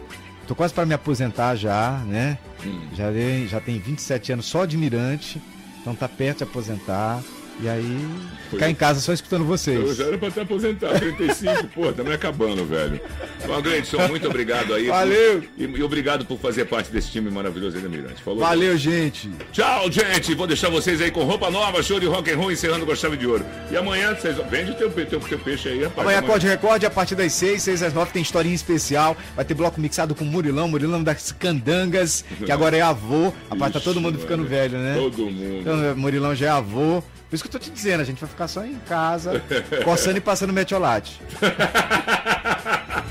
[0.47, 2.37] Tô quase para me aposentar já, né?
[2.65, 2.81] Hum.
[2.93, 3.05] Já,
[3.47, 5.41] já tem 27 anos só de mirante,
[5.81, 7.21] então tá perto de aposentar.
[7.61, 8.07] E aí,
[8.49, 9.95] ficar em casa só escutando Eu vocês.
[9.95, 12.99] já era pra ter aposentado, 35, pô, tá me acabando, velho.
[13.45, 14.87] Bom, Gleidson, muito obrigado aí.
[14.87, 15.43] Valeu.
[15.55, 18.23] E, e obrigado por fazer parte desse time maravilhoso aí da Mirante.
[18.23, 18.39] Falou.
[18.39, 19.29] Valeu, gente.
[19.51, 20.33] Tchau, gente.
[20.33, 22.95] Vou deixar vocês aí com roupa nova, show de rock and roll, encerrando com a
[22.95, 23.45] chave de ouro.
[23.69, 25.99] E amanhã, vocês vende o teu, teu, teu peixe aí, rapaz.
[25.99, 29.15] Amanhã Acorde Recorde, a partir das 6, 6 às 9, tem historinha especial.
[29.35, 33.31] Vai ter bloco mixado com Murilão, Murilão das Candangas, que agora é avô.
[33.51, 34.95] Rapaz, tá todo mundo ficando velho, né?
[34.97, 35.59] Todo mundo.
[35.59, 37.03] Então, Murilão já é avô.
[37.31, 39.41] Por isso que eu tô te dizendo, a gente vai ficar só em casa,
[39.85, 41.21] coçando e passando metiolate.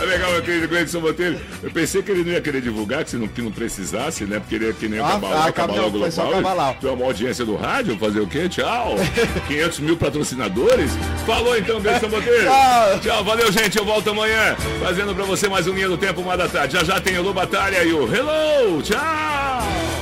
[0.00, 1.40] É legal, meu querido Gleidson Botelho.
[1.62, 4.40] Eu pensei que ele não ia querer divulgar, que, se não, que não precisasse, né?
[4.40, 5.52] Porque ele é que nem o Ah, Cabalau, ah.
[5.52, 6.76] Cabalau.
[6.80, 8.48] Tu é uma audiência do rádio, fazer o quê?
[8.48, 8.96] Tchau.
[9.46, 10.90] 500 mil patrocinadores.
[11.24, 12.42] Falou então, Gleidson Botelho.
[12.44, 13.00] Tchau.
[13.00, 13.78] Tchau, valeu, gente.
[13.78, 16.74] Eu volto amanhã, fazendo pra você mais um Linha do Tempo, uma da tarde.
[16.74, 18.82] Já já tem o Lu Batalha e o Hello.
[18.82, 19.93] Tchau.